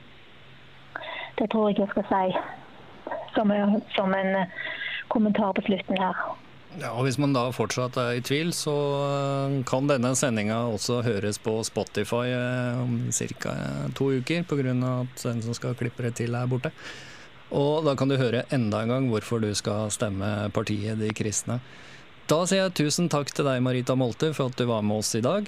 [1.40, 2.38] Det tror jeg jeg skal si
[3.36, 3.52] som,
[3.96, 4.36] som en
[5.14, 6.26] kommentar på slutten her.
[6.82, 8.74] Ja, og Hvis man da fortsatt er i tvil, så
[9.06, 13.56] eh, kan denne sendinga også høres på Spotify eh, om ca.
[13.94, 14.74] to uker, pga.
[14.74, 16.74] at den som skal klippe det til, er borte.
[17.54, 21.60] Og da kan du høre enda en gang hvorfor du skal stemme partiet De kristne.
[22.26, 25.14] Da sier jeg tusen takk til deg, Marita Molte, for at du var med oss
[25.14, 25.46] i dag.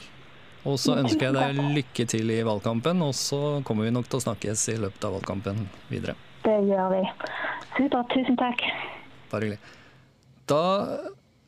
[0.66, 4.20] Og så ønsker jeg deg lykke til i valgkampen, og så kommer vi nok til
[4.20, 6.18] å snakkes i løpet av valgkampen videre.
[6.46, 7.02] Det gjør vi.
[7.78, 8.12] Supert.
[8.14, 8.62] Tusen takk.
[9.32, 9.62] Bare hyggelig.
[10.50, 10.62] Da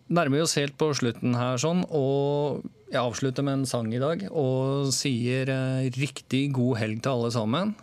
[0.08, 4.02] nærmer vi oss helt på slutten her, sånn, og jeg avslutter med en sang i
[4.02, 4.24] dag.
[4.32, 7.74] Og sier eh, riktig god helg til alle sammen.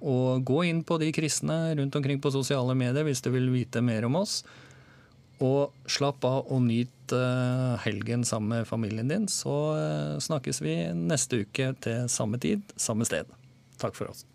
[0.00, 3.82] Og gå inn på De kristne rundt omkring på sosiale medier hvis du vil vite
[3.84, 4.40] mer om oss.
[5.40, 9.28] Og slapp av og nyt eh, helgen sammen med familien din.
[9.32, 13.32] Så eh, snakkes vi neste uke til samme tid, samme sted.
[13.80, 14.26] Takk for oss.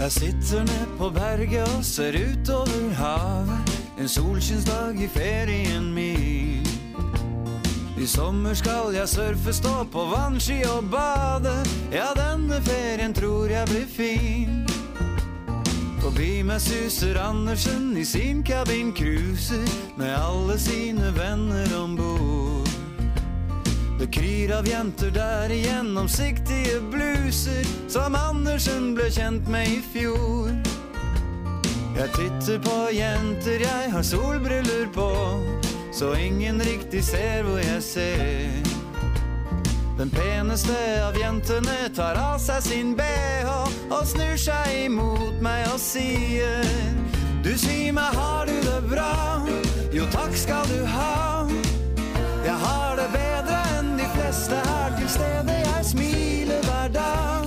[0.00, 3.80] Jeg sitter ned på berget og ser utover havet.
[4.00, 6.66] En solskinnsdag i ferien min.
[8.00, 11.52] I sommer skal jeg surfe, stå på vannski og bade.
[11.92, 14.64] Ja, denne ferien tror jeg blir fin.
[16.00, 19.68] Forbi meg suser Andersen i sin kabin cruiser
[20.00, 22.49] med alle sine venner om bord.
[24.00, 30.48] Det kryr av jenter der i gjennomsiktige bluser som Andersen ble kjent med i fjor.
[31.98, 35.10] Jeg titter på jenter, jeg har solbriller på,
[35.92, 38.72] så ingen riktig ser hvor jeg ser.
[40.00, 43.52] Den peneste av jentene tar av seg sin bh
[43.92, 46.64] og snur seg imot meg og sier
[47.44, 49.12] Du sier meg, har du det bra?
[49.92, 51.44] Jo, takk skal du ha.
[52.48, 53.19] Jeg har det enn
[54.50, 55.56] de er til stede.
[55.66, 57.46] Jeg smiler hver dag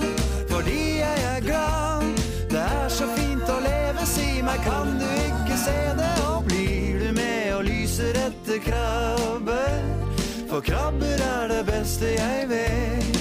[0.50, 2.02] fordi jeg er glad.
[2.50, 6.12] Det er så fint å leve, si meg, kan du ikke se det?
[6.28, 9.80] Og blir du med og lyser etter krabber?
[10.50, 13.14] For krabber er det beste jeg vet.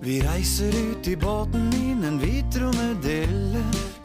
[0.00, 3.39] Vi reiser ut i båten min, en hvit romedille.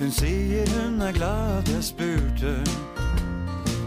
[0.06, 2.52] Hun sier hun er glad jeg spurte.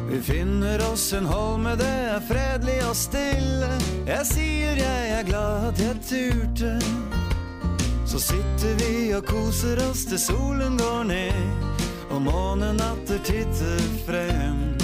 [0.08, 3.68] Vi finner oss en holme, det er fredelig og stille.
[4.08, 6.72] Jeg sier jeg er glad jeg turte.
[8.02, 11.78] Så sitter vi og koser oss til solen går ned,
[12.10, 14.74] og månen atter titter frem.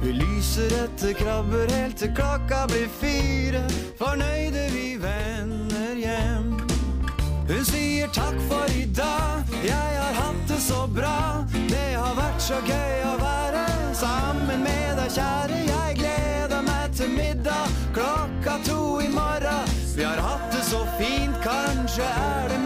[0.00, 3.66] Vi lyser etter krabber helt til klokka blir fire,
[4.00, 6.37] fornøyde vi vender hjem.
[7.48, 11.46] Hun sier takk for i dag, jeg har hatt det så bra.
[11.70, 13.64] Det har vært så gøy å være
[13.96, 15.62] sammen med deg, kjære.
[15.70, 19.76] Jeg gleder meg til middag klokka to i morgen.
[19.96, 22.60] Vi har hatt det så fint, kanskje er det